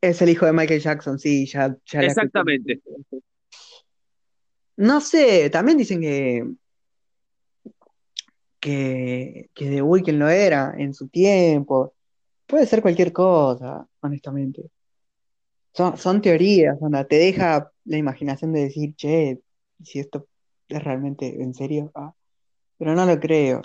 es 0.00 0.22
el 0.22 0.28
hijo 0.28 0.46
de 0.46 0.52
Michael 0.52 0.80
Jackson, 0.80 1.18
sí, 1.18 1.46
ya. 1.46 1.76
ya 1.86 2.00
Exactamente. 2.02 2.80
No 4.76 5.00
sé, 5.00 5.50
también 5.50 5.76
dicen 5.76 6.00
que, 6.00 6.44
que, 8.60 9.50
que 9.54 9.70
The 9.70 9.82
Weeknd 9.82 10.18
lo 10.18 10.28
era 10.28 10.74
en 10.76 10.94
su 10.94 11.08
tiempo. 11.08 11.94
Puede 12.46 12.66
ser 12.66 12.82
cualquier 12.82 13.12
cosa, 13.12 13.86
honestamente. 14.00 14.70
Son, 15.72 15.96
son 15.96 16.20
teorías, 16.20 16.76
onda, 16.80 17.04
te 17.04 17.16
deja 17.16 17.70
la 17.84 17.96
imaginación 17.96 18.52
de 18.52 18.60
decir, 18.64 18.94
che, 18.96 19.40
si 19.82 20.00
esto 20.00 20.26
es 20.68 20.82
realmente 20.82 21.42
en 21.42 21.54
serio. 21.54 21.90
Ah, 21.94 22.12
pero 22.78 22.94
no 22.94 23.06
lo 23.06 23.18
creo. 23.20 23.62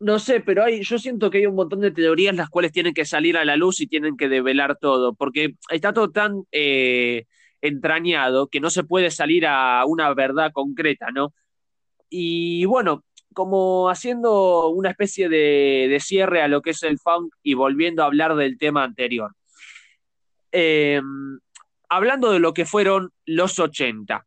No 0.00 0.20
sé, 0.20 0.40
pero 0.40 0.62
hay, 0.62 0.82
yo 0.84 0.98
siento 0.98 1.28
que 1.28 1.38
hay 1.38 1.46
un 1.46 1.56
montón 1.56 1.80
de 1.80 1.90
teorías 1.90 2.34
las 2.36 2.48
cuales 2.48 2.70
tienen 2.70 2.94
que 2.94 3.04
salir 3.04 3.36
a 3.36 3.44
la 3.44 3.56
luz 3.56 3.80
y 3.80 3.88
tienen 3.88 4.16
que 4.16 4.28
develar 4.28 4.78
todo, 4.78 5.14
porque 5.14 5.56
está 5.70 5.92
todo 5.92 6.10
tan 6.10 6.44
eh, 6.52 7.24
entrañado 7.60 8.46
que 8.46 8.60
no 8.60 8.70
se 8.70 8.84
puede 8.84 9.10
salir 9.10 9.44
a 9.46 9.84
una 9.86 10.14
verdad 10.14 10.52
concreta, 10.52 11.10
¿no? 11.12 11.34
Y 12.10 12.64
bueno, 12.64 13.04
como 13.34 13.88
haciendo 13.88 14.68
una 14.68 14.90
especie 14.90 15.28
de, 15.28 15.96
cierre 16.00 16.42
a 16.42 16.48
lo 16.48 16.62
que 16.62 16.70
es 16.70 16.82
el 16.82 16.98
funk 16.98 17.34
y 17.42 17.54
volviendo 17.54 18.02
a 18.02 18.06
hablar 18.06 18.34
del 18.34 18.58
tema 18.58 18.84
anterior. 18.84 19.32
Eh, 20.50 21.00
hablando 21.88 22.32
de 22.32 22.40
lo 22.40 22.54
que 22.54 22.64
fueron 22.64 23.12
los 23.26 23.58
80, 23.58 24.26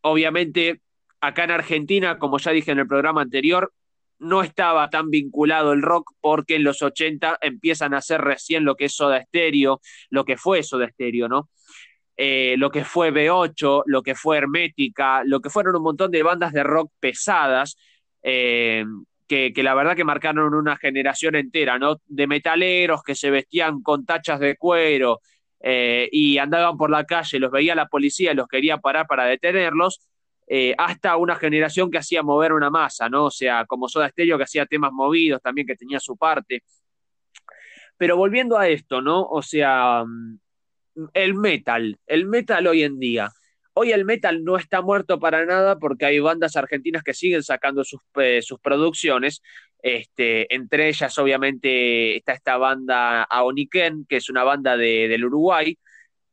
obviamente 0.00 0.80
acá 1.20 1.44
en 1.44 1.52
Argentina, 1.52 2.18
como 2.18 2.38
ya 2.38 2.50
dije 2.50 2.72
en 2.72 2.80
el 2.80 2.88
programa 2.88 3.22
anterior, 3.22 3.72
no 4.18 4.42
estaba 4.42 4.88
tan 4.88 5.10
vinculado 5.10 5.72
el 5.72 5.82
rock 5.82 6.12
porque 6.20 6.56
en 6.56 6.64
los 6.64 6.80
80 6.82 7.38
empiezan 7.40 7.92
a 7.92 7.98
hacer 7.98 8.20
recién 8.20 8.64
lo 8.64 8.76
que 8.76 8.86
es 8.86 8.94
Soda 8.94 9.22
Stereo, 9.22 9.80
lo 10.10 10.24
que 10.24 10.36
fue 10.36 10.62
Soda 10.62 10.88
Stereo, 10.88 11.28
¿no? 11.28 11.48
Eh, 12.16 12.56
lo 12.58 12.70
que 12.70 12.84
fue 12.84 13.10
B8, 13.10 13.84
lo 13.86 14.02
que 14.02 14.14
fue 14.14 14.38
Hermética, 14.38 15.22
lo 15.24 15.40
que 15.40 15.50
fueron 15.50 15.76
un 15.76 15.82
montón 15.82 16.10
de 16.10 16.22
bandas 16.22 16.52
de 16.52 16.62
rock 16.62 16.92
pesadas, 17.00 17.76
eh, 18.22 18.84
que, 19.26 19.52
la 19.62 19.74
verdad 19.74 19.96
que 19.96 20.04
marcaron 20.04 20.52
una 20.54 20.76
generación 20.76 21.36
entera, 21.36 21.78
¿no? 21.78 21.96
De 22.06 22.26
metaleros 22.26 23.02
que 23.02 23.14
se 23.14 23.30
vestían 23.30 23.82
con 23.82 24.04
tachas 24.04 24.40
de 24.40 24.56
cuero 24.56 25.20
eh, 25.60 26.08
y 26.12 26.36
andaban 26.36 26.76
por 26.76 26.90
la 26.90 27.04
calle, 27.04 27.38
los 27.38 27.50
veía 27.50 27.74
la 27.74 27.86
policía, 27.86 28.34
los 28.34 28.46
quería 28.46 28.76
parar 28.78 29.06
para 29.06 29.24
detenerlos, 29.24 30.00
hasta 30.76 31.16
una 31.16 31.34
generación 31.36 31.90
que 31.90 31.96
hacía 31.96 32.22
mover 32.22 32.52
una 32.52 32.68
masa, 32.68 33.08
¿no? 33.08 33.24
O 33.24 33.30
sea, 33.30 33.64
como 33.64 33.88
Soda 33.88 34.10
Stereo 34.10 34.36
que 34.36 34.44
hacía 34.44 34.66
temas 34.66 34.92
movidos 34.92 35.40
también, 35.40 35.66
que 35.66 35.76
tenía 35.76 35.98
su 35.98 36.14
parte. 36.18 36.62
Pero 37.96 38.18
volviendo 38.18 38.58
a 38.58 38.68
esto, 38.68 39.00
¿no? 39.00 39.22
O 39.22 39.40
sea, 39.40 40.04
el 41.14 41.34
metal, 41.34 41.98
el 42.06 42.26
metal 42.26 42.66
hoy 42.66 42.82
en 42.82 42.98
día. 42.98 43.30
Hoy 43.74 43.92
el 43.92 44.04
metal 44.04 44.44
no 44.44 44.56
está 44.56 44.82
muerto 44.82 45.18
para 45.18 45.46
nada 45.46 45.78
porque 45.78 46.04
hay 46.04 46.20
bandas 46.20 46.56
argentinas 46.56 47.02
que 47.02 47.14
siguen 47.14 47.42
sacando 47.42 47.84
sus, 47.84 48.00
sus 48.42 48.60
producciones. 48.60 49.42
Este, 49.82 50.54
entre 50.54 50.88
ellas, 50.88 51.16
obviamente, 51.18 52.16
está 52.16 52.34
esta 52.34 52.56
banda 52.58 53.22
Aoniken, 53.24 54.04
que 54.06 54.16
es 54.16 54.28
una 54.28 54.44
banda 54.44 54.76
de, 54.76 55.08
del 55.08 55.24
Uruguay, 55.24 55.78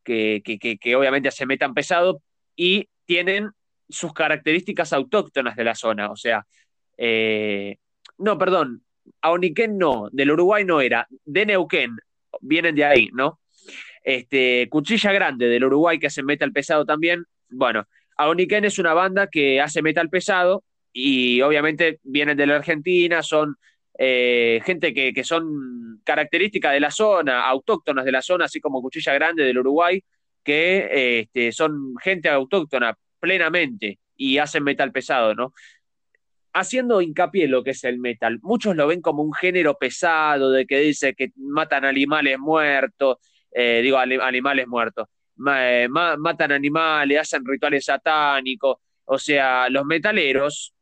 que, 0.04 0.41
que, 0.43 0.95
obviamente 0.95 1.30
hace 1.30 1.45
metal 1.45 1.74
pesado 1.74 2.22
y 2.56 2.89
tienen 3.06 3.52
sus 3.88 4.13
características 4.13 4.91
autóctonas 4.93 5.56
de 5.56 5.63
la 5.63 5.76
zona. 5.76 6.12
O 6.12 6.15
sea, 6.15 6.45
eh, 6.98 7.78
no, 8.17 8.38
perdón, 8.38 8.84
Aoniken 9.22 9.78
no, 9.78 10.10
del 10.12 10.32
Uruguay 10.32 10.65
no 10.65 10.82
era, 10.82 11.08
de 11.26 11.45
Neuquén, 11.45 11.95
vienen 12.41 12.76
de 12.76 12.86
ahí, 12.86 13.10
¿no? 13.13 13.38
Este, 14.10 14.67
Cuchilla 14.69 15.12
Grande 15.12 15.48
del 15.48 15.65
Uruguay 15.65 16.00
que 16.00 16.08
hace 16.08 16.24
metal 16.24 16.52
pesado 16.52 16.84
también. 16.84 17.26
Bueno, 17.48 17.88
Aoniken 18.17 18.65
es 18.65 18.80
una 18.80 18.95
banda 18.95 19.28
que 19.28 19.62
hace 19.62 19.84
metal 19.84 20.10
pesado 20.10 20.63
y 20.91 21.41
obviamente 21.41 22.00
vienen 22.02 22.36
de 22.36 22.48
la 22.48 22.56
Argentina, 22.56 23.22
son 23.22 23.58
eh, 24.00 24.62
gente 24.65 24.95
que, 24.95 25.24
son 25.24 26.02
características 26.04 26.74
de 26.74 26.80
la 26.80 26.89
zona, 26.89 27.48
autóctonas 27.48 28.04
de 28.04 28.12
la 28.12 28.24
zona, 28.24 28.45
así 28.45 28.60
como 28.60 28.82
Cuchilla 28.82 29.13
Grande 29.13 29.43
del 29.43 29.60
Uruguay, 29.60 30.04
que 30.43 31.19
este, 31.19 31.52
son 31.52 31.93
gente 32.02 32.30
autóctona 32.30 32.98
plenamente 33.19 34.00
y 34.17 34.39
hacen 34.39 34.63
metal 34.63 34.91
pesado, 34.91 35.36
¿no? 35.36 35.54
Haciendo 36.54 37.00
hincapié 37.00 37.43
en 37.43 37.52
lo 37.52 37.63
que 37.63 37.72
es 37.72 37.84
el 37.84 38.00
metal, 38.00 38.39
muchos 38.41 38.76
lo 38.76 38.88
ven 38.88 39.02
como 39.02 39.22
un 39.22 39.34
género 39.34 39.78
pesado, 39.78 40.50
de 40.50 40.65
que 40.65 40.80
dice 40.80 41.13
que 41.13 41.30
matan 41.36 41.86
animales 41.86 42.39
muertos, 42.39 43.17
eh, 43.52 43.82
digo, 43.84 43.98
animales 43.98 44.68
muertos. 44.68 45.08
Eh, 45.56 45.88
matan 45.90 46.52
animales, 46.52 47.20
hacen 47.20 47.46
rituales 47.46 47.86
satánicos. 47.86 48.78
O 49.06 49.18
sea, 49.18 49.70
los 49.70 49.86
metaleros 49.86 50.74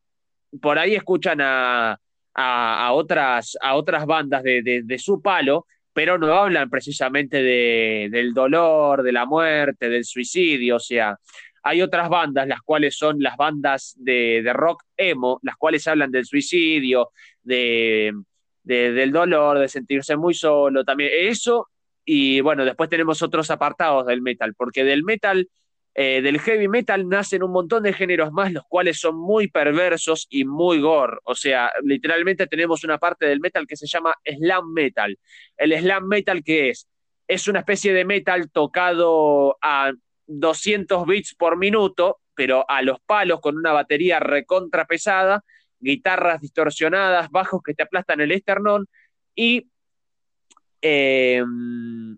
por 0.62 0.80
ahí 0.80 0.96
escuchan 0.96 1.40
a, 1.42 1.98
a, 2.34 2.94
otras, 2.94 3.58
a 3.62 3.76
otras 3.76 4.06
bandas 4.06 4.44
de, 4.44 4.82
de, 4.84 5.00
su 5.00 5.22
palo, 5.22 5.66
pero 5.94 6.18
no 6.18 6.34
hablan 6.34 6.70
precisamente 6.70 7.42
de, 7.42 8.10
del 8.12 8.34
dolor, 8.34 9.04
de 9.04 9.12
la 9.12 9.26
muerte, 9.26 9.90
del 9.90 10.06
suicidio, 10.06 10.76
o 10.76 10.80
sea, 10.80 11.18
hay 11.64 11.82
otras 11.82 12.08
bandas, 12.08 12.48
las 12.48 12.62
cuales 12.62 12.98
son 12.98 13.18
las 13.20 13.36
bandas 13.36 13.96
de, 13.98 14.42
de 14.44 14.54
rock 14.54 14.84
emo, 14.96 15.40
las 15.42 15.58
cuales 15.58 15.86
hablan 15.88 16.12
del 16.12 16.26
suicidio, 16.26 17.10
de, 17.42 18.14
del 18.64 19.12
dolor, 19.12 19.60
de 19.60 19.68
sentirse 19.68 20.16
muy 20.16 20.34
solo, 20.34 20.86
también 20.86 21.12
eso, 21.14 21.70
y 22.10 22.40
bueno, 22.40 22.64
después 22.64 22.90
tenemos 22.90 23.22
otros 23.22 23.52
apartados 23.52 24.06
del 24.06 24.22
metal, 24.22 24.56
porque 24.56 24.86
del 24.86 25.04
metal 25.04 25.50
eh, 25.94 26.22
del 26.22 26.40
heavy 26.40 26.70
metal 26.70 27.10
nacen 27.10 27.44
un 27.44 27.52
montón 27.52 27.84
de 27.84 27.92
géneros 27.92 28.32
más, 28.32 28.54
los 28.54 28.64
cuales 28.70 28.98
son 28.98 29.18
muy 29.18 29.50
perversos 29.50 30.26
y 30.30 30.46
muy 30.46 30.80
gore. 30.80 31.18
O 31.26 31.36
sea, 31.36 31.72
literalmente 31.84 32.48
tenemos 32.48 32.86
una 32.86 32.98
parte 32.98 33.26
del 33.26 33.42
metal 33.42 33.68
que 33.68 33.76
se 33.76 33.88
llama 33.88 34.14
slam 34.24 34.72
metal. 34.72 35.18
El 35.58 35.78
slam 35.78 36.08
metal, 36.08 36.44
¿qué 36.46 36.70
es? 36.70 36.88
Es 37.28 37.50
una 37.50 37.60
especie 37.60 37.94
de 37.94 38.06
metal 38.06 38.50
tocado 38.52 39.58
a 39.62 39.92
200 40.28 41.06
bits 41.08 41.36
por 41.36 41.58
minuto, 41.58 42.20
pero 42.36 42.64
a 42.70 42.84
los 42.84 43.00
palos 43.02 43.42
con 43.42 43.58
una 43.58 43.74
batería 43.74 44.20
recontra 44.22 44.86
pesada, 44.86 45.44
guitarras 45.80 46.40
distorsionadas, 46.40 47.32
bajos 47.32 47.62
que 47.66 47.74
te 47.74 47.84
aplastan 47.84 48.22
el 48.22 48.32
esternón 48.32 48.88
y 49.36 49.68
eh, 50.82 51.44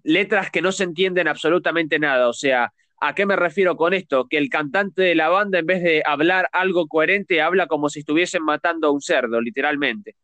letras 0.10 0.52
que 0.52 0.62
no 0.62 0.72
se 0.72 0.84
entienden 0.84 1.28
absolutamente 1.28 2.00
nada. 2.00 2.28
O 2.28 2.34
sea, 2.34 2.72
¿A 3.02 3.16
qué 3.16 3.26
me 3.26 3.36
refiero 3.36 3.78
con 3.78 3.94
esto? 3.94 4.28
Que 4.28 4.38
el 4.38 4.50
cantante 4.50 5.02
de 5.04 5.16
la 5.16 5.30
banda, 5.30 5.60
en 5.60 5.66
vez 5.66 5.82
de 5.82 6.04
hablar 6.06 6.50
algo 6.52 6.88
coherente, 6.88 7.42
habla 7.42 7.68
como 7.68 7.88
si 7.88 8.00
estuviesen 8.00 8.44
matando 8.44 8.88
a 8.88 8.92
un 8.92 9.00
cerdo, 9.00 9.40
literalmente. 9.40 10.16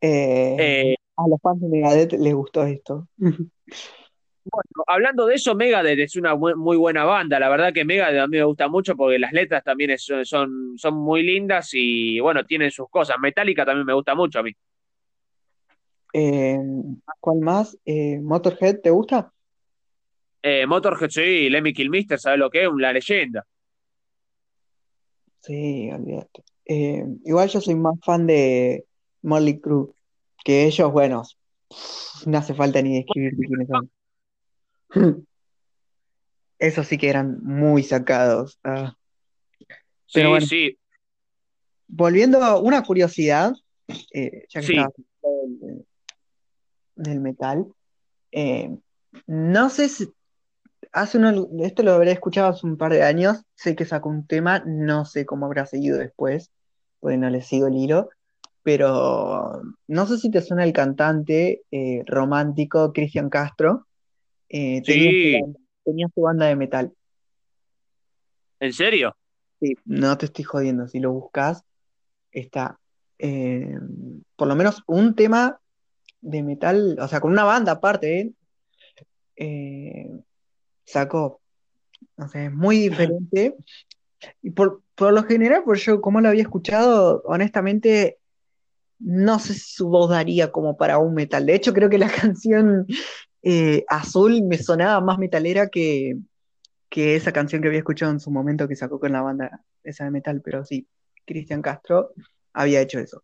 Eh, 0.00 0.56
eh, 0.58 0.94
a 1.16 1.28
los 1.28 1.38
fans 1.42 1.60
de 1.60 1.68
Megadeth 1.68 2.12
les 2.12 2.34
gustó 2.34 2.64
esto. 2.64 3.08
Bueno, 4.50 4.84
hablando 4.86 5.26
de 5.26 5.34
eso, 5.34 5.54
Megadeth 5.54 5.98
es 5.98 6.16
una 6.16 6.34
muy 6.34 6.78
buena 6.78 7.04
banda. 7.04 7.38
La 7.38 7.50
verdad 7.50 7.74
que 7.74 7.84
Megadeth 7.84 8.20
a 8.20 8.26
mí 8.26 8.38
me 8.38 8.44
gusta 8.44 8.66
mucho 8.68 8.96
porque 8.96 9.18
las 9.18 9.34
letras 9.34 9.62
también 9.62 9.98
son, 9.98 10.78
son 10.78 10.94
muy 10.94 11.22
lindas 11.22 11.68
y 11.74 12.18
bueno, 12.20 12.46
tienen 12.46 12.70
sus 12.70 12.88
cosas. 12.88 13.18
Metallica 13.20 13.66
también 13.66 13.84
me 13.84 13.92
gusta 13.92 14.14
mucho 14.14 14.38
a 14.38 14.42
mí. 14.42 14.52
Eh, 16.12 16.58
¿Cuál 17.20 17.38
más? 17.40 17.78
¿Motorhead 18.22 18.80
te 18.80 18.90
gusta? 18.90 19.32
Eh, 20.42 20.66
Motorhead, 20.66 21.10
sí, 21.10 21.50
Lemmy 21.50 21.72
Kilmister, 21.72 22.18
¿sabes 22.18 22.38
lo 22.38 22.50
que 22.50 22.62
es? 22.62 22.68
Una 22.68 22.92
leyenda. 22.92 23.44
Sí, 25.40 25.90
olvídate. 25.90 26.44
Eh, 26.64 27.04
igual 27.24 27.48
yo 27.48 27.60
soy 27.60 27.74
más 27.74 27.98
fan 28.04 28.26
de 28.26 28.84
Molly 29.22 29.60
Crew, 29.60 29.94
que 30.44 30.66
ellos, 30.66 30.92
bueno, 30.92 31.22
no 32.26 32.38
hace 32.38 32.54
falta 32.54 32.82
ni 32.82 32.96
describir 32.96 33.34
quiénes 33.36 33.68
son. 33.68 33.90
Esos 36.58 36.86
sí 36.86 36.98
que 36.98 37.08
eran 37.08 37.38
muy 37.42 37.82
sacados. 37.82 38.58
Ah. 38.64 38.96
sí, 40.06 40.22
sí. 40.46 40.78
Volviendo 41.86 42.42
a 42.42 42.60
una 42.60 42.82
curiosidad, 42.82 43.54
eh, 44.12 44.44
ya 44.48 44.60
que 44.60 44.66
sí. 44.66 44.76
Del, 46.98 47.20
metal, 47.20 47.66
no 49.26 49.70
sé 49.70 49.88
si 49.88 50.12
hace 50.92 51.18
uno, 51.18 51.48
esto 51.60 51.82
lo 51.82 51.92
habré 51.92 52.12
escuchado 52.12 52.48
hace 52.48 52.66
un 52.66 52.76
par 52.76 52.92
de 52.92 53.02
años, 53.02 53.42
sé 53.54 53.76
que 53.76 53.84
sacó 53.84 54.08
un 54.08 54.26
tema, 54.26 54.62
no 54.66 55.04
sé 55.04 55.26
cómo 55.26 55.46
habrá 55.46 55.66
seguido 55.66 55.98
después, 55.98 56.50
porque 57.00 57.16
no 57.16 57.30
le 57.30 57.42
sigo 57.42 57.66
el 57.66 57.76
hilo, 57.76 58.10
pero 58.62 59.62
no 59.86 60.06
sé 60.06 60.18
si 60.18 60.30
te 60.30 60.42
suena 60.42 60.64
el 60.64 60.72
cantante 60.72 61.62
eh, 61.70 62.02
romántico 62.06 62.92
Cristian 62.92 63.30
Castro. 63.30 63.86
Eh, 64.48 64.82
tenía, 64.82 66.08
su 66.14 66.20
banda, 66.22 66.46
de 66.46 66.56
metal. 66.56 66.92
¿En 68.60 68.72
serio? 68.72 69.16
Sí, 69.60 69.74
no 69.84 70.16
te 70.18 70.26
estoy 70.26 70.44
jodiendo, 70.44 70.86
si 70.88 71.00
lo 71.00 71.12
buscas, 71.12 71.64
está 72.30 72.78
eh, 73.18 73.74
por 74.36 74.46
lo 74.46 74.54
menos 74.54 74.82
un 74.86 75.14
tema 75.14 75.58
de 76.20 76.42
metal, 76.42 76.98
o 77.00 77.08
sea, 77.08 77.20
con 77.20 77.32
una 77.32 77.44
banda 77.44 77.72
aparte, 77.72 78.32
eh, 79.36 80.10
sacó. 80.84 81.40
O 82.16 82.28
sea, 82.28 82.46
es 82.46 82.52
muy 82.52 82.78
diferente. 82.88 83.54
Y 84.42 84.50
por, 84.50 84.82
lo 84.98 85.22
general, 85.24 85.62
por 85.64 85.78
yo, 85.78 86.00
como 86.00 86.20
lo 86.20 86.28
había 86.28 86.42
escuchado, 86.42 87.22
honestamente, 87.24 88.18
no 88.98 89.38
sé 89.38 89.54
si 89.54 89.72
su 89.72 89.88
voz 89.88 90.10
daría 90.10 90.50
como 90.50 90.76
para 90.76 90.98
un 90.98 91.14
metal. 91.14 91.46
De 91.46 91.54
hecho, 91.54 91.72
creo 91.72 91.88
que 91.88 91.98
la 91.98 92.10
canción 92.10 92.86
eh, 93.42 93.84
Azul 93.88 94.42
me 94.42 94.58
sonaba 94.58 95.00
más 95.00 95.18
metalera 95.18 95.68
que, 95.68 96.16
que 96.88 97.16
esa 97.16 97.32
canción 97.32 97.62
que 97.62 97.68
había 97.68 97.80
escuchado 97.80 98.12
en 98.12 98.20
su 98.20 98.30
momento 98.30 98.68
que 98.68 98.76
sacó 98.76 98.98
con 98.98 99.12
la 99.12 99.22
banda 99.22 99.62
esa 99.84 100.04
de 100.04 100.10
metal. 100.10 100.40
Pero 100.42 100.64
sí, 100.64 100.88
Cristian 101.24 101.62
Castro 101.62 102.12
había 102.52 102.80
hecho 102.80 102.98
eso. 102.98 103.22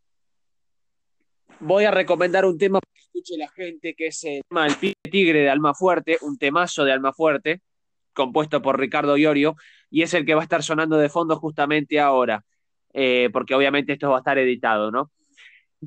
Voy 1.60 1.84
a 1.84 1.90
recomendar 1.90 2.44
un 2.44 2.58
tema 2.58 2.80
escuche 3.14 3.36
la 3.38 3.48
gente, 3.48 3.94
que 3.94 4.08
es 4.08 4.24
el 4.24 4.42
tema 4.48 4.64
del 4.66 4.94
tigre 5.10 5.40
de 5.40 5.48
Alma 5.48 5.72
Fuerte, 5.72 6.18
un 6.22 6.36
temazo 6.36 6.84
de 6.84 6.92
Alma 6.92 7.12
Fuerte, 7.12 7.60
compuesto 8.12 8.60
por 8.60 8.78
Ricardo 8.78 9.16
Iorio, 9.16 9.54
y 9.88 10.02
es 10.02 10.14
el 10.14 10.26
que 10.26 10.34
va 10.34 10.40
a 10.40 10.44
estar 10.44 10.64
sonando 10.64 10.96
de 10.96 11.08
fondo 11.08 11.36
justamente 11.36 12.00
ahora, 12.00 12.44
eh, 12.92 13.30
porque 13.32 13.54
obviamente 13.54 13.92
esto 13.92 14.10
va 14.10 14.16
a 14.16 14.18
estar 14.18 14.36
editado, 14.38 14.90
¿no? 14.90 15.12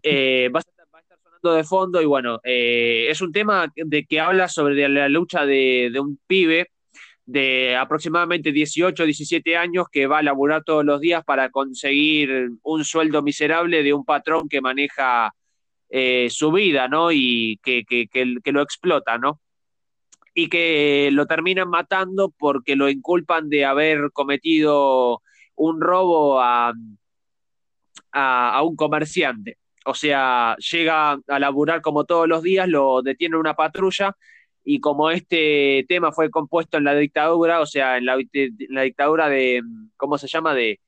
Eh, 0.04 0.50
va, 0.54 0.60
a 0.60 0.62
estar, 0.62 1.20
sonando 1.22 1.54
de 1.54 1.64
fondo 1.66 2.02
y 2.02 2.06
bueno, 2.06 2.40
eh, 2.44 3.08
es 3.10 3.22
un 3.22 3.34
tema 3.34 3.72
de 3.76 4.06
que 4.06 4.20
habla 4.22 4.48
sobre 4.48 4.88
la 4.88 5.10
lucha 5.10 5.46
de, 5.46 5.90
de 5.92 6.00
un 6.00 6.18
pibe 6.28 6.68
de 7.26 7.76
aproximadamente 7.76 8.54
18 8.54 9.04
o 9.04 9.06
17 9.06 9.58
años 9.58 9.88
que 9.92 10.08
va 10.08 10.20
a 10.20 10.24
laburar 10.24 10.64
todos 10.64 10.86
los 10.86 11.02
días 11.02 11.26
para 11.26 11.50
conseguir 11.50 12.52
un 12.64 12.86
sueldo 12.86 13.22
miserable 13.22 13.84
de 13.84 13.94
un 13.94 14.06
patrón 14.06 14.48
que 14.48 14.62
maneja 14.62 15.34
eh, 15.90 16.30
su 16.30 16.52
vida, 16.52 16.88
¿no? 16.88 17.12
Y 17.12 17.60
que, 17.64 17.86
lo 18.46 18.62
explota, 18.62 19.18
¿no? 19.18 19.40
Y 20.34 20.50
que 20.50 21.10
lo 21.12 21.26
terminan 21.26 21.70
matando 21.70 22.34
porque 22.38 22.76
lo 22.76 22.90
inculpan 22.90 23.50
de 23.50 23.66
haber 23.66 24.12
cometido 24.12 25.22
un 25.56 25.82
robo 25.82 26.40
a, 26.42 26.74
a, 28.12 28.62
un 28.64 28.76
comerciante. 28.76 29.58
O 29.86 29.94
sea, 29.94 30.56
llega 30.58 31.14
a 31.28 31.40
laburar 31.40 31.82
como 31.82 32.06
todos 32.06 32.28
los 32.28 32.44
días, 32.44 32.68
lo 32.68 33.02
detiene 33.02 33.38
una 33.38 33.56
patrulla 33.56 34.16
y 34.64 34.82
como 34.82 35.10
este 35.12 35.86
tema 35.88 36.12
fue 36.12 36.30
compuesto 36.30 36.78
en 36.78 36.84
la 36.84 36.94
dictadura, 36.94 37.62
o 37.62 37.66
sea, 37.66 37.98
en 37.98 38.06
la, 38.06 38.18
la 38.70 38.82
dictadura 38.82 39.30
de, 39.30 39.62
¿cómo 39.96 40.18
se 40.18 40.28
llama? 40.28 40.54
De, 40.54 40.82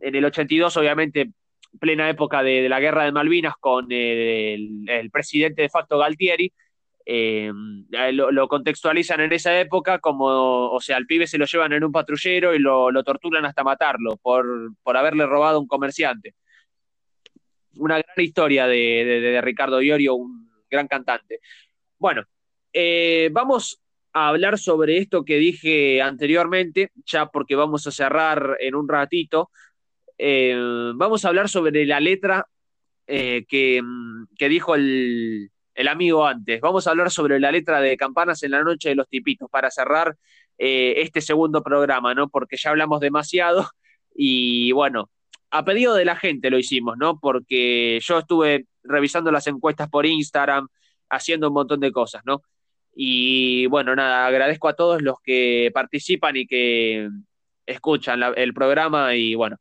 en 0.00 0.14
el 0.16 0.24
82, 0.24 0.76
obviamente, 0.76 1.30
plena 1.78 2.08
época 2.08 2.42
de, 2.42 2.68
la 2.68 2.80
guerra 2.80 3.04
de 3.04 3.12
Malvinas 3.12 3.54
con 3.58 3.86
el, 3.90 5.10
presidente 5.12 5.62
de 5.62 5.68
facto 5.68 5.98
Galtieri, 5.98 6.52
eh, 7.04 7.52
lo, 8.12 8.48
contextualizan 8.48 9.20
en 9.20 9.32
esa 9.32 9.58
época 9.60 10.00
como, 10.00 10.70
o 10.70 10.80
sea, 10.80 10.96
al 10.96 11.06
pibe 11.06 11.26
se 11.26 11.38
lo 11.38 11.46
llevan 11.46 11.72
en 11.72 11.84
un 11.84 11.92
patrullero 11.92 12.54
y 12.54 12.58
lo, 12.58 12.90
torturan 13.04 13.44
hasta 13.44 13.62
matarlo 13.62 14.16
por, 14.16 14.44
por, 14.82 14.96
haberle 14.96 15.26
robado 15.26 15.58
a 15.58 15.60
un 15.60 15.68
comerciante. 15.68 16.34
Una 17.76 17.98
gran 17.98 18.24
historia 18.24 18.66
de, 18.66 19.40
Ricardo 19.42 19.80
Iorio, 19.80 20.14
un 20.14 20.50
gran 20.68 20.88
cantante. 20.88 21.40
Bueno, 21.98 22.24
eh, 22.72 23.28
vamos 23.32 23.80
a 24.12 24.28
hablar 24.28 24.58
sobre 24.58 24.98
esto 24.98 25.24
que 25.24 25.36
dije 25.36 26.00
anteriormente, 26.00 26.90
ya 27.04 27.26
porque 27.26 27.54
vamos 27.54 27.86
a 27.86 27.90
cerrar 27.90 28.56
en 28.60 28.74
un 28.74 28.88
ratito. 28.88 29.50
Eh, 30.18 30.56
vamos 30.94 31.24
a 31.24 31.28
hablar 31.28 31.48
sobre 31.48 31.84
la 31.86 32.00
letra 32.00 32.46
eh, 33.06 33.44
que, 33.48 33.82
dijo 34.48 34.74
el, 34.74 35.50
amigo 35.88 36.26
antes. 36.26 36.60
Vamos 36.60 36.86
a 36.86 36.90
hablar 36.90 37.10
sobre 37.10 37.38
la 37.40 37.52
letra 37.52 37.80
de 37.80 37.96
Campanas 37.96 38.42
en 38.42 38.52
la 38.52 38.62
Noche 38.62 38.90
de 38.90 38.94
los 38.94 39.08
Tipitos 39.08 39.48
para 39.50 39.70
cerrar 39.70 40.16
eh, 40.58 40.94
este 40.98 41.20
segundo 41.20 41.62
programa, 41.62 42.14
¿no? 42.14 42.28
Porque 42.28 42.56
ya 42.56 42.70
hablamos 42.70 43.00
demasiado 43.00 43.68
y 44.14 44.72
bueno, 44.72 45.10
a 45.50 45.64
pedido 45.64 45.94
de 45.94 46.04
la 46.04 46.16
gente 46.16 46.50
lo 46.50 46.58
hicimos, 46.58 46.96
¿no? 46.98 47.18
Porque 47.20 48.00
yo 48.02 48.18
estuve 48.18 48.66
revisando 48.82 49.30
las 49.30 49.46
encuestas 49.46 49.88
por 49.88 50.06
Instagram, 50.06 50.68
haciendo 51.10 51.48
un 51.48 51.54
montón 51.54 51.80
de 51.80 51.92
cosas, 51.92 52.22
¿no? 52.24 52.42
Y 52.94 53.66
bueno, 53.66 53.94
nada, 53.94 54.26
agradezco 54.26 54.68
a 54.68 54.74
todos 54.74 55.02
los 55.02 55.20
que 55.22 55.70
participan 55.74 56.36
y 56.36 56.46
que 56.46 57.08
escuchan 57.66 58.22
el 58.36 58.54
programa 58.54 59.14
y 59.14 59.34
bueno, 59.34 59.58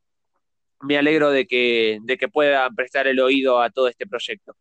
me 0.85 0.97
alegro 0.97 1.31
de 1.31 1.45
que, 1.45 1.99
de 2.03 2.17
que 2.17 2.27
puedan 2.27 2.75
prestar 2.75 3.07
el 3.07 3.19
oído 3.19 3.61
a 3.61 3.69
todo 3.69 3.87
este 3.87 4.07
proyecto. 4.07 4.55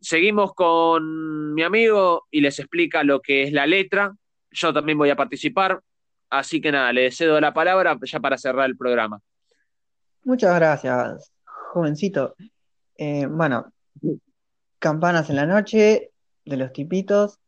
Seguimos 0.00 0.54
con 0.54 1.54
mi 1.54 1.62
amigo 1.62 2.26
y 2.30 2.40
les 2.40 2.58
explica 2.58 3.02
lo 3.02 3.20
que 3.20 3.42
es 3.42 3.52
la 3.52 3.66
letra. 3.66 4.14
Yo 4.50 4.72
también 4.72 4.98
voy 4.98 5.10
a 5.10 5.16
participar. 5.16 5.80
Así 6.30 6.60
que 6.60 6.72
nada, 6.72 6.92
le 6.92 7.10
cedo 7.10 7.40
la 7.40 7.54
palabra 7.54 7.98
ya 8.02 8.20
para 8.20 8.38
cerrar 8.38 8.68
el 8.68 8.76
programa. 8.76 9.20
Muchas 10.24 10.54
gracias, 10.56 11.32
jovencito. 11.72 12.34
Eh, 12.98 13.26
bueno, 13.28 13.72
Campanas 14.78 15.30
en 15.30 15.36
la 15.36 15.46
noche 15.46 16.10
de 16.44 16.56
los 16.56 16.72
tipitos. 16.72 17.38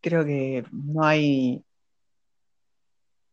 Creo 0.00 0.24
que 0.24 0.64
no 0.70 1.04
hay... 1.04 1.64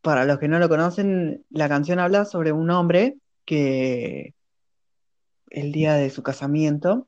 Para 0.01 0.23
los 0.23 0.39
que 0.39 0.47
no 0.47 0.59
lo 0.59 0.69
conocen, 0.69 1.45
la 1.49 1.67
canción 1.67 1.99
habla 1.99 2.23
sobre 2.23 2.51
un 2.53 2.69
hombre 2.69 3.17
que 3.49 4.35
el 5.49 5.71
día 5.71 5.95
de 5.95 6.11
su 6.11 6.21
casamiento 6.21 7.07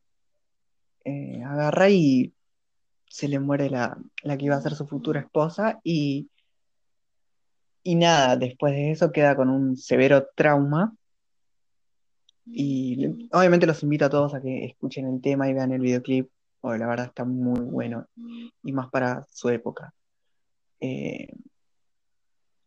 eh, 1.06 1.43
agarra 1.43 1.91
y 1.91 2.34
se 3.08 3.27
le 3.27 3.39
muere 3.39 3.69
la, 3.69 3.95
la, 4.23 4.38
que 4.38 4.45
iba 4.45 4.56
a 4.56 4.62
ser 4.62 4.73
su 4.73 4.88
futura 4.88 5.19
esposa 5.19 5.80
y, 5.84 6.32
y 7.84 7.93
nada, 7.93 8.38
después 8.38 8.73
de 8.73 8.89
eso 8.89 9.12
queda 9.12 9.36
con 9.36 9.49
un 9.49 9.77
severo 9.77 10.30
trauma 10.36 10.95
y 12.47 13.06
obviamente 13.32 13.67
los 13.67 13.84
invito 13.84 14.06
a 14.06 14.10
todos 14.10 14.34
a 14.34 14.41
que 14.41 14.65
escuchen 14.65 15.08
el 15.08 15.21
tema 15.21 15.47
y 15.47 15.54
vean 15.54 15.71
el 15.73 15.82
videoclip, 15.82 16.27
porque 16.60 16.80
la 16.80 16.88
verdad 16.88 17.06
está 17.06 17.23
muy 17.23 17.60
bueno 17.60 18.08
y 18.63 18.71
más 18.71 18.89
para 18.89 19.27
su 19.30 19.49
época. 19.49 19.93
Eh, 20.80 21.27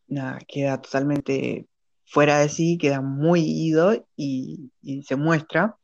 nada, 0.07 0.39
queda 0.47 0.81
totalmente 0.81 1.67
fuera 2.05 2.39
de 2.39 2.49
sí, 2.49 2.77
queda 2.77 3.01
muy 3.01 3.41
ido 3.41 4.05
y, 4.15 4.71
se 5.03 5.15
muestra 5.15 5.77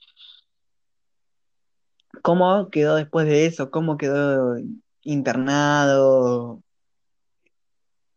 cómo 2.21 2.69
quedó 2.69 2.95
después 2.95 3.27
de 3.27 3.45
eso, 3.45 3.71
cómo 3.71 3.97
quedó 3.97 4.57
internado, 5.03 6.61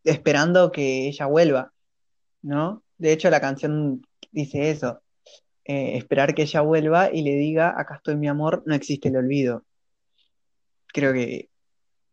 esperando 0.04 0.72
que 0.72 1.08
ella 1.08 1.26
vuelva, 1.26 1.72
¿no? 2.42 2.82
De 2.98 3.12
hecho, 3.12 3.30
la 3.30 3.40
canción 3.40 4.06
dice 4.30 4.70
eso, 4.70 5.00
eh, 5.64 5.96
esperar 5.96 6.34
que 6.34 6.42
ella 6.42 6.60
vuelva 6.60 7.10
y 7.12 7.22
le 7.22 7.36
diga, 7.36 7.74
acá 7.78 7.96
estoy 7.96 8.16
mi 8.16 8.28
amor, 8.28 8.62
no 8.66 8.74
existe 8.74 9.08
el 9.08 9.16
olvido. 9.16 9.64
Creo 10.88 11.12
que 11.12 11.48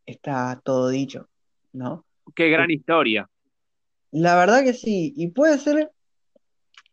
está 0.06 0.62
todo 0.64 0.90
dicho, 0.90 1.28
¿no? 1.74 2.06
Qué 2.34 2.50
gran 2.50 2.72
historia. 2.72 3.30
La 4.12 4.36
verdad 4.36 4.64
que 4.64 4.74
sí, 4.74 5.14
y 5.16 5.30
puede 5.30 5.58
ser 5.58 5.92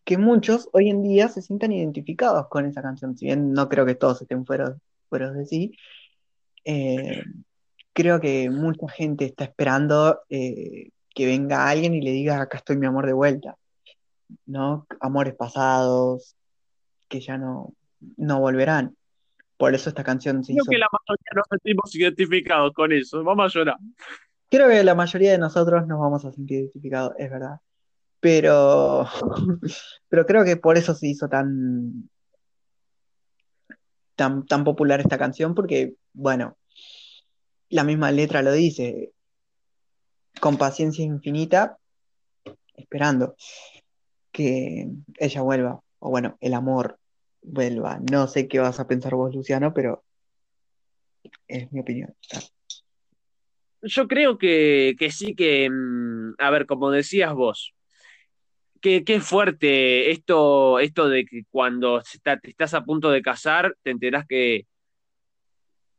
que 0.05 0.17
muchos 0.17 0.69
hoy 0.73 0.89
en 0.89 1.03
día 1.03 1.29
se 1.29 1.43
sientan 1.43 1.73
identificados 1.73 2.49
con 2.49 2.65
esa 2.65 2.81
canción, 2.81 3.17
si 3.17 3.27
bien 3.27 3.53
no 3.53 3.69
creo 3.69 3.85
que 3.85 3.95
todos 3.95 4.23
estén 4.23 4.47
fuera, 4.47 4.77
fuera 5.09 5.31
de 5.33 5.45
sí, 5.45 5.77
eh, 6.65 7.23
creo 7.93 8.21
que 8.21 8.49
mucha 8.49 8.89
gente 8.89 9.25
está 9.25 9.45
esperando 9.45 10.21
eh, 10.31 10.91
que 11.15 11.27
venga 11.27 11.69
alguien 11.69 11.95
y 11.95 12.01
le 12.01 12.13
diga, 12.13 12.41
acá 12.41 12.59
estoy 12.59 12.77
mi 12.77 12.87
amor 12.87 13.07
de 13.07 13.13
vuelta, 13.13 13.57
¿no? 14.47 14.87
Amores 15.01 15.35
pasados, 15.35 16.37
que 17.09 17.21
ya 17.21 17.37
no, 17.37 17.75
no 18.17 18.41
volverán. 18.41 18.97
Por 19.57 19.75
eso 19.75 19.89
esta 19.91 20.05
canción 20.05 20.45
se 20.45 20.53
Creo 20.53 20.65
que 20.65 20.79
la 20.79 20.87
mayoría 20.93 21.33
nos 21.35 21.47
sentimos 21.51 21.95
identificados 21.95 22.73
con 22.73 22.93
eso. 22.93 23.25
Vamos 23.25 23.45
a 23.45 23.59
llorar. 23.59 23.77
Creo 24.51 24.69
que 24.69 24.83
la 24.83 24.95
mayoría 24.95 25.33
de 25.33 25.39
nosotros 25.39 25.87
nos 25.87 26.01
vamos 26.01 26.25
a 26.25 26.33
sentir 26.33 26.61
identificados, 26.61 27.13
es 27.19 27.31
verdad. 27.31 27.61
Pero, 28.21 29.07
pero 30.09 30.27
creo 30.27 30.45
que 30.45 30.57
por 30.57 30.77
eso 30.77 30.95
se 30.95 31.09
hizo 31.09 31.29
tan, 31.29 32.11
tan, 34.17 34.47
tan 34.47 34.65
popular 34.65 35.01
esta 35.01 35.19
canción, 35.19 35.55
porque, 35.55 35.95
bueno, 36.13 36.57
la 37.69 37.85
misma 37.85 38.11
letra 38.11 38.43
lo 38.43 38.53
dice, 38.53 39.13
con 40.41 40.57
paciencia 40.57 41.05
infinita, 41.05 41.79
esperando 42.75 43.37
que 44.33 44.89
ella 45.19 45.43
vuelva 45.43 45.81
o 45.99 46.11
bueno, 46.11 46.37
el 46.41 46.55
amor 46.55 46.99
vuelva. 47.43 48.01
No 48.11 48.27
sé 48.29 48.49
qué 48.49 48.59
vas 48.61 48.81
a 48.81 48.87
pensar 48.87 49.15
vos, 49.15 49.35
Luciano, 49.35 49.73
pero 49.75 50.05
es 51.47 51.73
mi 51.73 51.81
opinión. 51.81 52.15
Yo 53.83 54.09
creo 54.09 54.39
que, 54.39 54.97
sí 55.11 55.35
que, 55.35 55.69
mm, 55.71 56.35
a 56.39 56.51
ver, 56.51 56.67
como 56.67 56.91
decías 56.91 57.33
vos, 57.35 57.75
qué, 58.81 59.21
fuerte 59.21 60.11
esto, 60.11 60.79
esto 60.81 61.09
de 61.09 61.25
que 61.25 61.43
cuando 61.51 62.01
estás 62.01 62.75
a 62.75 62.85
punto 62.85 63.11
de 63.11 63.23
casar, 63.23 63.77
te 63.83 63.91
enterás 63.91 64.27
que, 64.27 64.67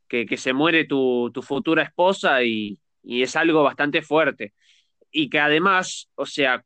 que, 0.08 0.36
se 0.36 0.52
muere 0.52 0.84
tu, 0.84 1.32
futura 1.42 1.82
esposa 1.84 2.42
y, 2.42 2.78
y, 3.02 3.22
es 3.22 3.36
algo 3.36 3.62
bastante 3.62 4.02
fuerte. 4.02 4.54
Y 5.10 5.30
que 5.30 5.40
además, 5.40 6.10
o 6.16 6.26
sea, 6.26 6.64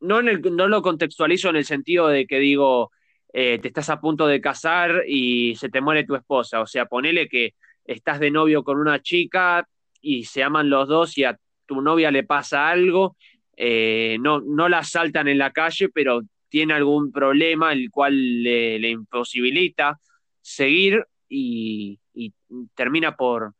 no, 0.00 0.22
no 0.22 0.68
lo 0.68 0.82
contextualizo 0.82 1.50
en 1.50 1.56
el 1.56 1.64
sentido 1.64 2.08
de 2.08 2.26
que 2.26 2.38
digo, 2.38 2.92
eh, 3.32 3.58
te 3.58 3.68
estás 3.68 3.90
a 3.90 4.00
punto 4.00 4.26
de 4.26 4.40
casar 4.40 5.04
y 5.06 5.54
se 5.56 5.68
te 5.68 5.80
muere 5.80 6.04
tu 6.04 6.14
esposa. 6.14 6.60
O 6.60 6.66
sea, 6.66 6.86
ponele 6.86 7.28
que 7.28 7.54
estás 7.84 8.20
de 8.20 8.30
novio 8.30 8.64
con 8.64 8.78
una 8.78 9.00
chica 9.02 9.66
y 10.00 10.24
se 10.24 10.42
aman 10.42 10.70
los 10.70 10.88
dos 10.88 11.16
y 11.18 11.24
a 11.24 11.38
tu 11.66 11.80
novia 11.80 12.10
le 12.10 12.24
pasa 12.24 12.68
algo, 12.68 13.16
eh, 13.56 14.16
no, 14.20 14.40
no 14.40 14.68
la 14.68 14.82
saltan 14.84 15.28
en 15.28 15.38
la 15.38 15.52
calle, 15.52 15.88
pero 15.88 16.22
tiene 16.48 16.74
algún 16.74 17.12
problema 17.12 17.72
el 17.72 17.90
cual 17.90 18.42
le, 18.42 18.88
imposibilita 18.88 19.98
seguir 20.40 21.04
y, 21.28 21.98
y 22.14 22.32
termina 22.74 23.16
por, 23.16 23.54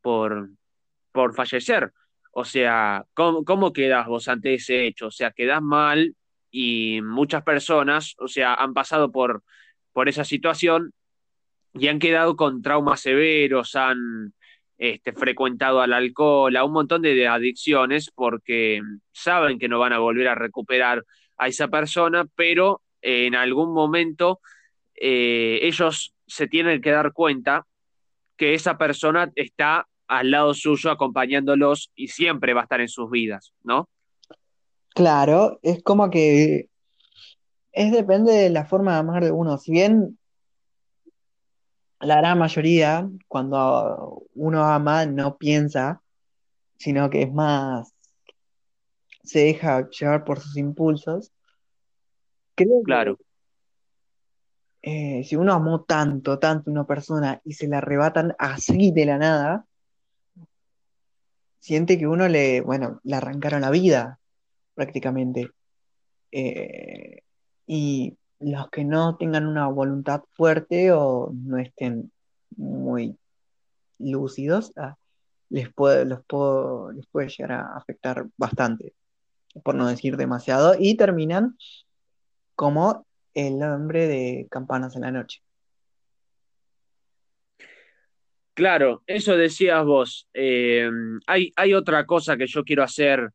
por, 0.00 0.50
por 1.12 1.34
fallecer. 1.34 1.92
O 2.32 2.44
sea, 2.44 3.04
¿cómo, 3.14 3.44
¿cómo 3.44 3.72
quedas 3.72 4.06
vos 4.06 4.28
ante 4.28 4.54
ese 4.54 4.86
hecho? 4.86 5.08
O 5.08 5.10
sea, 5.10 5.32
quedás 5.32 5.60
mal 5.60 6.14
y 6.50 7.00
muchas 7.02 7.42
personas, 7.42 8.14
o 8.18 8.28
sea, 8.28 8.54
han 8.54 8.72
pasado 8.72 9.12
por, 9.12 9.42
por 9.92 10.08
esa 10.08 10.24
situación 10.24 10.92
y 11.74 11.88
han 11.88 11.98
quedado 11.98 12.36
con 12.36 12.62
traumas 12.62 13.00
severos, 13.00 13.74
han 13.76 14.34
este, 14.82 15.12
frecuentado 15.12 15.80
al 15.80 15.92
alcohol, 15.92 16.56
a 16.56 16.64
un 16.64 16.72
montón 16.72 17.02
de, 17.02 17.28
adicciones 17.28 18.10
porque 18.12 18.80
saben 19.12 19.60
que 19.60 19.68
no 19.68 19.78
van 19.78 19.92
a 19.92 20.00
volver 20.00 20.26
a 20.26 20.34
recuperar 20.34 21.04
a 21.38 21.46
esa 21.46 21.68
persona, 21.68 22.26
pero 22.34 22.82
en 23.00 23.36
algún 23.36 23.72
momento 23.72 24.40
eh, 24.96 25.60
ellos 25.62 26.16
se 26.26 26.48
tienen 26.48 26.80
que 26.80 26.90
dar 26.90 27.12
cuenta 27.12 27.64
que 28.36 28.54
esa 28.54 28.76
persona 28.76 29.30
está 29.36 29.86
al 30.08 30.32
lado 30.32 30.52
suyo 30.52 30.90
acompañándolos 30.90 31.92
y 31.94 32.08
siempre 32.08 32.52
va 32.52 32.62
a 32.62 32.64
estar 32.64 32.80
en 32.80 32.88
sus 32.88 33.08
vidas, 33.08 33.52
¿no? 33.62 33.88
Claro, 34.96 35.60
es 35.62 35.80
como 35.84 36.10
que 36.10 36.66
es 37.70 37.92
depende 37.92 38.32
de 38.32 38.50
la 38.50 38.64
forma 38.64 38.94
de 38.94 38.98
amar 38.98 39.22
de 39.22 39.30
uno. 39.30 39.58
Si 39.58 39.70
bien 39.70 40.18
la 42.02 42.16
gran 42.16 42.38
mayoría, 42.38 43.08
cuando 43.28 44.24
uno 44.34 44.64
ama, 44.64 45.06
no 45.06 45.36
piensa, 45.36 46.02
sino 46.76 47.08
que 47.10 47.22
es 47.22 47.32
más, 47.32 47.94
se 49.22 49.40
deja 49.40 49.88
llevar 49.88 50.24
por 50.24 50.40
sus 50.40 50.56
impulsos. 50.56 51.32
Creo 52.54 52.82
claro. 52.82 53.18
Eh, 54.82 55.22
si 55.24 55.36
uno 55.36 55.52
amó 55.52 55.82
tanto, 55.82 56.40
tanto 56.40 56.70
a 56.70 56.72
una 56.72 56.86
persona 56.86 57.40
y 57.44 57.52
se 57.54 57.68
la 57.68 57.78
arrebatan 57.78 58.34
así 58.38 58.90
de 58.90 59.06
la 59.06 59.16
nada, 59.16 59.66
siente 61.60 61.96
que 61.98 62.08
uno 62.08 62.26
le, 62.26 62.60
bueno, 62.60 63.00
le 63.04 63.14
arrancaron 63.14 63.60
la 63.60 63.70
vida 63.70 64.18
prácticamente. 64.74 65.50
Eh, 66.32 67.22
y 67.66 68.16
los 68.42 68.68
que 68.70 68.84
no 68.84 69.16
tengan 69.16 69.46
una 69.46 69.68
voluntad 69.68 70.22
fuerte 70.32 70.92
o 70.92 71.32
no 71.32 71.58
estén 71.58 72.12
muy 72.56 73.16
lúcidos, 73.98 74.72
ah, 74.76 74.96
les, 75.48 75.72
puede, 75.72 76.04
los 76.04 76.20
les 76.94 77.06
puede 77.06 77.28
llegar 77.28 77.52
a 77.52 77.76
afectar 77.76 78.26
bastante, 78.36 78.94
por 79.64 79.74
no 79.74 79.86
decir 79.86 80.16
demasiado, 80.16 80.74
y 80.78 80.96
terminan 80.96 81.56
como 82.54 83.06
el 83.34 83.62
hombre 83.62 84.06
de 84.06 84.46
campanas 84.50 84.96
en 84.96 85.02
la 85.02 85.10
noche. 85.10 85.42
Claro, 88.54 89.02
eso 89.06 89.36
decías 89.36 89.84
vos. 89.84 90.28
Eh, 90.34 90.90
hay, 91.26 91.52
hay, 91.56 91.72
otra 91.72 92.04
cosa 92.04 92.36
que 92.36 92.46
yo 92.46 92.64
quiero 92.64 92.82
hacer 92.82 93.32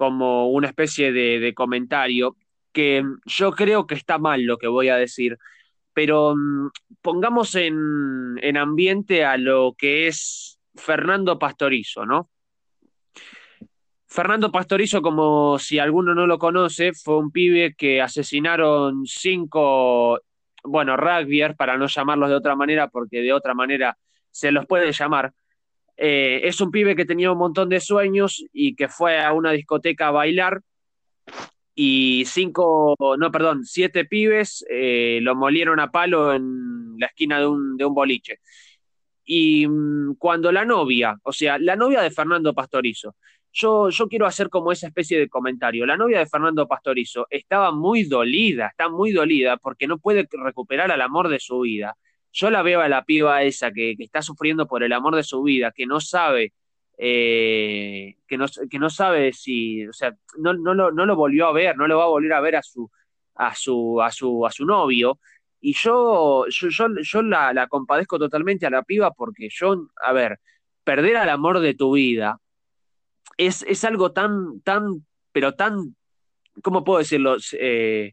como 0.00 0.48
una 0.48 0.68
especie 0.68 1.12
de, 1.12 1.52
comentario, 1.54 2.36
que 2.72 3.04
yo 3.24 3.52
creo 3.52 3.86
que 3.86 3.94
está 3.94 4.18
mal 4.18 4.42
lo 4.42 4.58
que 4.58 4.68
voy 4.68 4.88
a 4.88 4.96
decir, 4.96 5.38
pero 5.92 6.34
mm, 6.36 6.70
pongamos 7.02 7.54
en, 7.54 8.38
en 8.42 8.56
ambiente 8.56 9.24
a 9.24 9.36
lo 9.36 9.74
que 9.76 10.06
es 10.06 10.58
Fernando 10.74 11.38
Pastorizo, 11.38 12.06
¿no? 12.06 12.30
Fernando 14.06 14.50
Pastorizo, 14.50 15.02
como 15.02 15.56
si 15.60 15.78
alguno 15.78 16.14
no 16.16 16.26
lo 16.26 16.36
conoce, 16.36 16.92
fue 16.92 17.16
un 17.16 17.30
pibe 17.30 17.74
que 17.76 18.02
asesinaron 18.02 19.06
cinco, 19.06 20.20
bueno, 20.64 20.96
rugbyers, 20.96 21.54
para 21.54 21.76
no 21.76 21.86
llamarlos 21.86 22.28
de 22.28 22.34
otra 22.34 22.56
manera, 22.56 22.88
porque 22.88 23.22
de 23.22 23.32
otra 23.32 23.54
manera 23.54 23.96
se 24.32 24.50
los 24.50 24.66
puede 24.66 24.90
llamar. 24.90 25.32
Eh, 25.96 26.40
es 26.42 26.60
un 26.60 26.72
pibe 26.72 26.96
que 26.96 27.04
tenía 27.04 27.30
un 27.30 27.38
montón 27.38 27.68
de 27.68 27.78
sueños 27.78 28.44
y 28.52 28.74
que 28.74 28.88
fue 28.88 29.20
a 29.22 29.32
una 29.32 29.52
discoteca 29.52 30.08
a 30.08 30.12
bailar 30.12 30.60
y 31.82 32.26
cinco, 32.26 32.94
no, 33.18 33.32
perdón, 33.32 33.64
siete 33.64 34.04
pibes 34.04 34.62
eh, 34.68 35.18
lo 35.22 35.34
molieron 35.34 35.80
a 35.80 35.90
palo 35.90 36.34
en 36.34 36.98
la 36.98 37.06
esquina 37.06 37.38
de 37.40 37.46
un, 37.46 37.78
de 37.78 37.86
un 37.86 37.94
boliche. 37.94 38.40
Y 39.24 39.66
mm, 39.66 40.16
cuando 40.18 40.52
la 40.52 40.66
novia, 40.66 41.16
o 41.22 41.32
sea, 41.32 41.58
la 41.58 41.76
novia 41.76 42.02
de 42.02 42.10
Fernando 42.10 42.52
Pastorizo, 42.52 43.16
yo, 43.50 43.88
yo 43.88 44.08
quiero 44.08 44.26
hacer 44.26 44.50
como 44.50 44.72
esa 44.72 44.88
especie 44.88 45.18
de 45.18 45.30
comentario. 45.30 45.86
La 45.86 45.96
novia 45.96 46.18
de 46.18 46.26
Fernando 46.26 46.68
Pastorizo 46.68 47.26
estaba 47.30 47.72
muy 47.72 48.04
dolida, 48.04 48.66
está 48.66 48.90
muy 48.90 49.12
dolida 49.12 49.56
porque 49.56 49.86
no 49.86 49.98
puede 49.98 50.28
recuperar 50.30 50.92
al 50.92 51.00
amor 51.00 51.30
de 51.30 51.40
su 51.40 51.60
vida. 51.60 51.96
Yo 52.30 52.50
la 52.50 52.60
veo 52.60 52.82
a 52.82 52.90
la 52.90 53.06
piba 53.06 53.42
esa 53.42 53.72
que, 53.72 53.96
que 53.96 54.04
está 54.04 54.20
sufriendo 54.20 54.66
por 54.66 54.82
el 54.82 54.92
amor 54.92 55.16
de 55.16 55.22
su 55.22 55.42
vida, 55.42 55.72
que 55.74 55.86
no 55.86 55.98
sabe, 55.98 56.52
eh, 57.02 58.16
que, 58.26 58.36
no, 58.36 58.44
que 58.70 58.78
no 58.78 58.90
sabe 58.90 59.32
si, 59.32 59.86
o 59.86 59.92
sea, 59.92 60.14
no, 60.36 60.52
no, 60.52 60.74
lo, 60.74 60.92
no 60.92 61.06
lo 61.06 61.16
volvió 61.16 61.46
a 61.46 61.52
ver, 61.52 61.74
no 61.78 61.88
lo 61.88 61.96
va 61.96 62.04
a 62.04 62.08
volver 62.08 62.34
a 62.34 62.40
ver 62.42 62.56
a 62.56 62.62
su, 62.62 62.90
a 63.36 63.54
su, 63.54 64.02
a 64.02 64.10
su, 64.10 64.46
a 64.46 64.50
su 64.50 64.66
novio. 64.66 65.18
Y 65.62 65.72
yo, 65.72 66.44
yo, 66.48 66.88
yo, 67.00 67.22
la, 67.22 67.54
la 67.54 67.68
compadezco 67.68 68.18
totalmente 68.18 68.66
a 68.66 68.70
la 68.70 68.82
piba 68.82 69.12
porque 69.12 69.48
yo, 69.50 69.88
a 70.02 70.12
ver, 70.12 70.40
perder 70.84 71.16
al 71.16 71.30
amor 71.30 71.60
de 71.60 71.72
tu 71.72 71.94
vida 71.94 72.38
es, 73.38 73.62
es 73.62 73.82
algo 73.84 74.12
tan, 74.12 74.60
tan, 74.60 75.06
pero 75.32 75.54
tan, 75.54 75.96
¿cómo 76.62 76.84
puedo 76.84 76.98
decirlo? 76.98 77.36
Eh, 77.52 78.12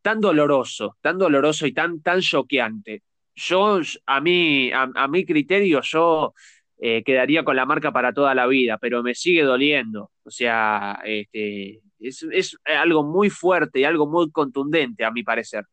tan 0.00 0.18
doloroso, 0.18 0.96
tan 1.02 1.18
doloroso 1.18 1.66
y 1.66 1.74
tan, 1.74 2.00
tan 2.00 2.22
choqueante. 2.22 3.02
Yo, 3.34 3.80
a 4.06 4.20
mí, 4.22 4.72
a, 4.72 4.90
a 4.94 5.08
mi 5.08 5.26
criterio, 5.26 5.82
yo 5.82 6.32
eh, 6.78 7.02
quedaría 7.04 7.44
con 7.44 7.56
la 7.56 7.66
marca 7.66 7.92
para 7.92 8.12
toda 8.12 8.34
la 8.34 8.46
vida, 8.46 8.78
pero 8.78 9.02
me 9.02 9.14
sigue 9.14 9.42
doliendo. 9.42 10.10
O 10.24 10.30
sea, 10.30 11.00
este, 11.04 11.80
es, 12.00 12.56
algo 12.64 13.04
muy 13.04 13.30
fuerte 13.30 13.80
y 13.80 13.84
algo 13.84 14.06
muy 14.06 14.30
contundente, 14.30 15.04
a 15.04 15.10
mi 15.10 15.22
parecer. 15.22 15.64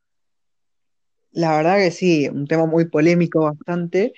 La 1.32 1.56
verdad 1.58 1.78
que 1.78 1.92
sí, 1.92 2.28
un 2.28 2.48
tema 2.48 2.66
muy 2.66 2.90
polémico 2.90 3.42
bastante, 3.42 4.14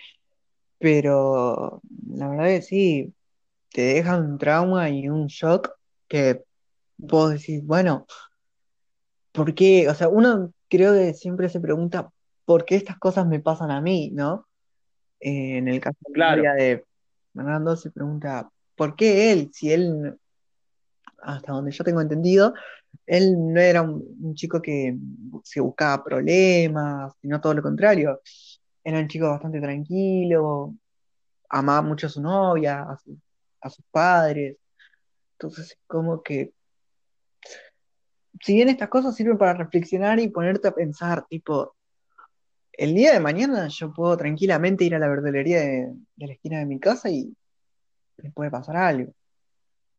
pero 0.77 1.81
la 2.09 2.29
verdad 2.29 2.45
que 2.45 2.61
sí, 2.61 3.13
te 3.69 3.81
deja 3.81 4.17
un 4.17 4.37
trauma 4.37 4.89
y 4.89 5.09
un 5.09 5.27
shock 5.27 5.71
que 6.07 6.43
vos 6.97 7.31
decís, 7.31 7.65
bueno, 7.65 8.05
¿por 9.31 9.53
qué? 9.53 9.89
O 9.89 9.95
sea, 9.95 10.09
uno 10.09 10.53
creo 10.69 10.93
que 10.93 11.13
siempre 11.13 11.49
se 11.49 11.59
pregunta, 11.59 12.11
¿por 12.45 12.65
qué 12.65 12.75
estas 12.75 12.97
cosas 12.97 13.27
me 13.27 13.39
pasan 13.39 13.71
a 13.71 13.81
mí, 13.81 14.11
no? 14.13 14.47
Eh, 15.21 15.57
en 15.57 15.67
el 15.67 15.79
caso 15.79 15.97
Claro, 16.13 16.41
de 16.41 16.83
Fernando 17.33 17.75
se 17.75 17.91
pregunta, 17.91 18.49
¿por 18.75 18.95
qué 18.95 19.31
él? 19.31 19.49
Si 19.53 19.71
él, 19.71 20.17
hasta 21.21 21.53
donde 21.53 21.71
yo 21.71 21.83
tengo 21.83 22.01
entendido, 22.01 22.53
él 23.05 23.35
no 23.37 23.59
era 23.61 23.81
un, 23.83 24.03
un 24.21 24.35
chico 24.35 24.61
que 24.61 24.97
se 25.43 25.61
buscaba 25.61 26.03
problemas, 26.03 27.13
sino 27.21 27.39
todo 27.39 27.53
lo 27.53 27.61
contrario. 27.61 28.19
Era 28.83 28.99
un 28.99 29.07
chico 29.07 29.29
bastante 29.29 29.61
tranquilo, 29.61 30.73
amaba 31.49 31.81
mucho 31.83 32.07
a 32.07 32.09
su 32.09 32.21
novia, 32.21 32.81
a 32.83 32.97
su- 32.97 33.17
a 33.61 33.69
sus 33.69 33.85
padres. 33.91 34.57
Entonces, 35.33 35.77
como 35.85 36.23
que, 36.23 36.51
si 38.41 38.55
bien 38.55 38.69
estas 38.69 38.89
cosas 38.89 39.15
sirven 39.15 39.37
para 39.37 39.53
reflexionar 39.53 40.19
y 40.19 40.29
ponerte 40.29 40.67
a 40.67 40.73
pensar, 40.73 41.25
tipo, 41.27 41.75
el 42.81 42.95
día 42.95 43.13
de 43.13 43.19
mañana 43.19 43.67
yo 43.67 43.93
puedo 43.93 44.17
tranquilamente 44.17 44.83
ir 44.83 44.95
a 44.95 44.99
la 44.99 45.07
verdulería 45.07 45.59
de, 45.59 45.93
de 46.15 46.27
la 46.27 46.33
esquina 46.33 46.57
de 46.57 46.65
mi 46.65 46.79
casa 46.79 47.11
y 47.11 47.31
me 48.17 48.31
puede 48.31 48.49
pasar 48.49 48.75
algo, 48.75 49.13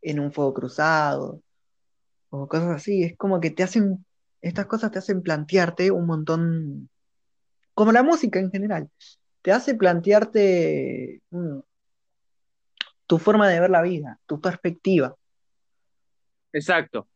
en 0.00 0.18
un 0.18 0.32
fuego 0.32 0.52
cruzado 0.52 1.40
o 2.30 2.48
cosas 2.48 2.70
así. 2.70 3.04
Es 3.04 3.16
como 3.16 3.40
que 3.40 3.52
te 3.52 3.62
hacen, 3.62 4.04
estas 4.40 4.66
cosas 4.66 4.90
te 4.90 4.98
hacen 4.98 5.22
plantearte 5.22 5.92
un 5.92 6.06
montón, 6.06 6.88
como 7.72 7.92
la 7.92 8.02
música 8.02 8.40
en 8.40 8.50
general, 8.50 8.90
te 9.42 9.52
hace 9.52 9.76
plantearte 9.76 11.20
mm, 11.30 11.60
tu 13.06 13.18
forma 13.20 13.48
de 13.48 13.60
ver 13.60 13.70
la 13.70 13.82
vida, 13.82 14.18
tu 14.26 14.40
perspectiva. 14.40 15.14
exacto. 16.52 17.06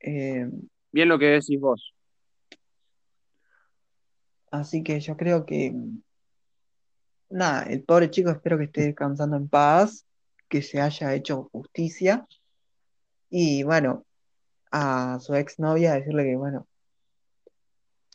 Eh, 0.00 0.50
Bien 0.90 1.08
lo 1.08 1.16
que 1.16 1.26
decís 1.26 1.60
vos. 1.60 1.93
Así 4.60 4.82
que 4.82 5.00
yo 5.00 5.16
creo 5.16 5.44
que, 5.44 5.74
nada, 7.30 7.64
el 7.64 7.82
pobre 7.82 8.10
chico 8.10 8.30
espero 8.30 8.58
que 8.58 8.64
esté 8.64 8.82
descansando 8.82 9.36
en 9.36 9.48
paz, 9.48 10.06
que 10.48 10.62
se 10.62 10.80
haya 10.80 11.14
hecho 11.14 11.48
justicia 11.52 12.26
y 13.30 13.62
bueno, 13.64 14.04
a 14.70 15.18
su 15.20 15.34
exnovia 15.34 15.94
decirle 15.94 16.24
que, 16.24 16.36
bueno, 16.36 16.66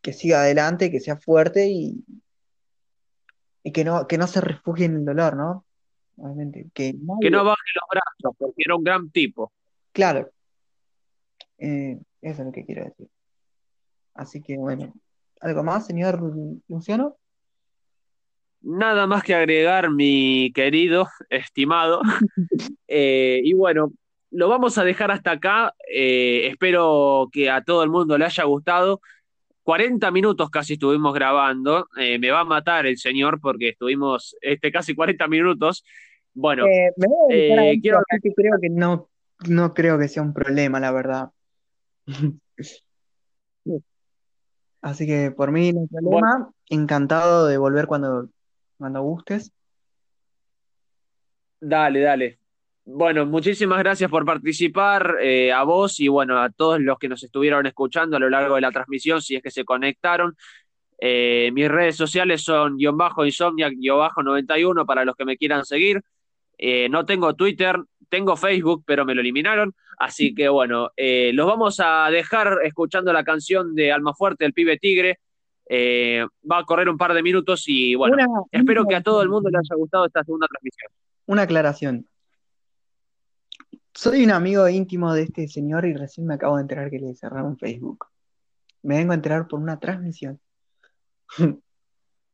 que 0.01 0.13
siga 0.13 0.41
adelante, 0.41 0.91
que 0.91 0.99
sea 0.99 1.17
fuerte 1.17 1.67
y, 1.67 2.03
y 3.63 3.71
que 3.71 3.83
no, 3.83 4.07
que 4.07 4.17
no 4.17 4.27
se 4.27 4.39
refugie 4.39 4.85
en 4.85 4.95
el 4.95 5.05
dolor, 5.05 5.35
¿no? 5.35 5.65
Obviamente, 6.17 6.69
que 6.73 6.93
Que 6.93 6.97
nadie, 7.03 7.31
no 7.31 7.43
baje 7.43 7.61
los 7.75 7.83
brazos, 7.89 8.37
porque 8.37 8.61
era 8.65 8.75
un 8.75 8.83
gran 8.83 9.09
tipo. 9.09 9.51
claro, 9.91 10.29
eh, 11.57 11.99
eso 12.21 12.41
es 12.41 12.45
lo 12.45 12.51
que 12.51 12.65
quiero 12.65 12.85
decir. 12.85 13.09
Así 14.13 14.41
que 14.41 14.57
bueno, 14.57 14.93
¿algo 15.39 15.63
más, 15.63 15.85
señor 15.85 16.19
Luciano? 16.67 17.17
Nada 18.61 19.07
más 19.07 19.23
que 19.23 19.33
agregar, 19.33 19.89
mi 19.89 20.51
querido, 20.53 21.07
estimado. 21.29 22.01
Eh, 22.91 23.41
y 23.43 23.53
bueno, 23.53 23.93
lo 24.31 24.49
vamos 24.49 24.79
a 24.79 24.83
dejar 24.83 25.11
hasta 25.11 25.33
acá. 25.33 25.75
Eh, 25.93 26.47
espero 26.47 27.29
que 27.31 27.47
a 27.47 27.63
todo 27.63 27.83
el 27.83 27.91
mundo 27.91 28.17
le 28.17 28.25
haya 28.25 28.43
gustado. 28.45 28.99
40 29.61 30.09
minutos 30.09 30.49
casi 30.49 30.73
estuvimos 30.73 31.13
grabando. 31.13 31.87
Eh, 31.99 32.17
me 32.17 32.31
va 32.31 32.39
a 32.39 32.45
matar 32.45 32.87
el 32.87 32.97
señor 32.97 33.39
porque 33.39 33.69
estuvimos 33.69 34.35
este, 34.41 34.71
casi 34.71 34.95
40 34.95 35.27
minutos. 35.27 35.85
Bueno, 36.33 36.65
me 36.65 37.07
voy 37.07 37.69
a 37.69 37.79
quiero... 37.79 37.99
creo 38.35 38.59
que 38.59 38.69
no, 38.69 39.07
no 39.47 39.73
creo 39.75 39.99
que 39.99 40.07
sea 40.07 40.23
un 40.23 40.33
problema, 40.33 40.79
la 40.79 40.91
verdad. 40.91 41.29
Así 44.81 45.05
que 45.05 45.31
por 45.31 45.51
mí 45.51 45.73
no 45.73 45.81
hay 45.81 45.87
Bueno, 45.89 46.27
problema. 46.29 46.51
Encantado 46.69 47.47
de 47.47 47.57
volver 47.57 47.85
cuando, 47.87 48.29
cuando 48.77 49.01
gustes. 49.01 49.51
dale, 51.59 51.99
dale. 52.01 52.39
Bueno, 52.85 53.25
muchísimas 53.25 53.79
gracias 53.79 54.09
por 54.09 54.25
participar, 54.25 55.17
eh, 55.21 55.51
a 55.51 55.63
vos 55.63 55.99
y 55.99 56.07
bueno, 56.07 56.39
a 56.41 56.49
todos 56.49 56.79
los 56.79 56.97
que 56.97 57.07
nos 57.07 57.21
estuvieron 57.23 57.67
escuchando 57.67 58.17
a 58.17 58.19
lo 58.19 58.29
largo 58.29 58.55
de 58.55 58.61
la 58.61 58.71
transmisión, 58.71 59.21
si 59.21 59.35
es 59.35 59.43
que 59.43 59.51
se 59.51 59.63
conectaron. 59.63 60.35
Eh, 60.99 61.51
mis 61.53 61.69
redes 61.69 61.95
sociales 61.95 62.41
son 62.43 62.77
guion 62.77 62.97
bajo 62.97 63.25
insomniac 63.25 63.73
guion 63.75 63.99
bajo 63.99 64.23
91 64.23 64.85
para 64.85 65.05
los 65.05 65.15
que 65.15 65.25
me 65.25 65.37
quieran 65.37 65.65
seguir. 65.65 66.01
Eh, 66.61 66.89
no 66.89 67.05
tengo 67.05 67.33
Twitter, 67.35 67.77
tengo 68.09 68.35
Facebook, 68.35 68.83
pero 68.85 69.05
me 69.05 69.15
lo 69.15 69.21
eliminaron. 69.21 69.73
Así 69.97 70.35
que 70.35 70.49
bueno, 70.49 70.91
eh, 70.97 71.31
los 71.33 71.47
vamos 71.47 71.79
a 71.79 72.09
dejar 72.11 72.59
escuchando 72.63 73.13
la 73.13 73.23
canción 73.23 73.73
de 73.75 73.91
Almafuerte, 73.91 74.45
el 74.45 74.53
pibe 74.53 74.77
tigre. 74.77 75.19
Eh, 75.71 76.25
va 76.49 76.59
a 76.59 76.63
correr 76.65 76.89
un 76.89 76.97
par 76.97 77.13
de 77.13 77.23
minutos 77.23 77.63
y 77.67 77.95
bueno, 77.95 78.15
Una, 78.15 78.27
espero 78.51 78.85
que 78.85 78.95
a 78.95 79.03
todo 79.03 79.21
el 79.21 79.29
mundo 79.29 79.49
le 79.49 79.59
haya 79.59 79.75
gustado 79.75 80.05
esta 80.05 80.23
segunda 80.23 80.47
transmisión. 80.47 80.91
una 81.27 81.43
aclaración. 81.43 82.07
Soy 83.93 84.23
un 84.23 84.31
amigo 84.31 84.67
íntimo 84.67 85.13
de 85.13 85.23
este 85.23 85.47
señor 85.47 85.85
y 85.85 85.93
recién 85.93 86.25
me 86.25 86.33
acabo 86.33 86.55
de 86.55 86.63
enterar 86.63 86.89
que 86.89 86.99
le 86.99 87.13
cerraron 87.13 87.57
Facebook. 87.57 88.07
Me 88.81 88.97
vengo 88.97 89.11
a 89.11 89.15
enterar 89.15 89.47
por 89.47 89.59
una 89.59 89.79
transmisión. 89.79 90.39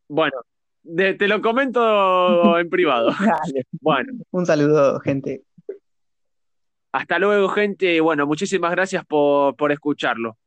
Bueno, 0.07 0.37
de- 0.85 1.13
te 1.15 1.27
lo 1.27 1.41
comento 1.41 1.79
en 2.59 2.69
privado. 2.69 3.09
Dale. 3.19 3.65
Bueno, 3.81 4.13
Un 4.31 4.45
saludo, 4.45 4.99
gente. 4.99 5.41
hasta 6.91 7.19
luego, 7.19 7.49
gente. 7.49 7.99
Bueno, 8.01 8.25
muchísimas 8.25 8.71
gracias 8.71 9.05
por, 9.05 9.55
por 9.55 9.71
escucharlo. 9.71 10.37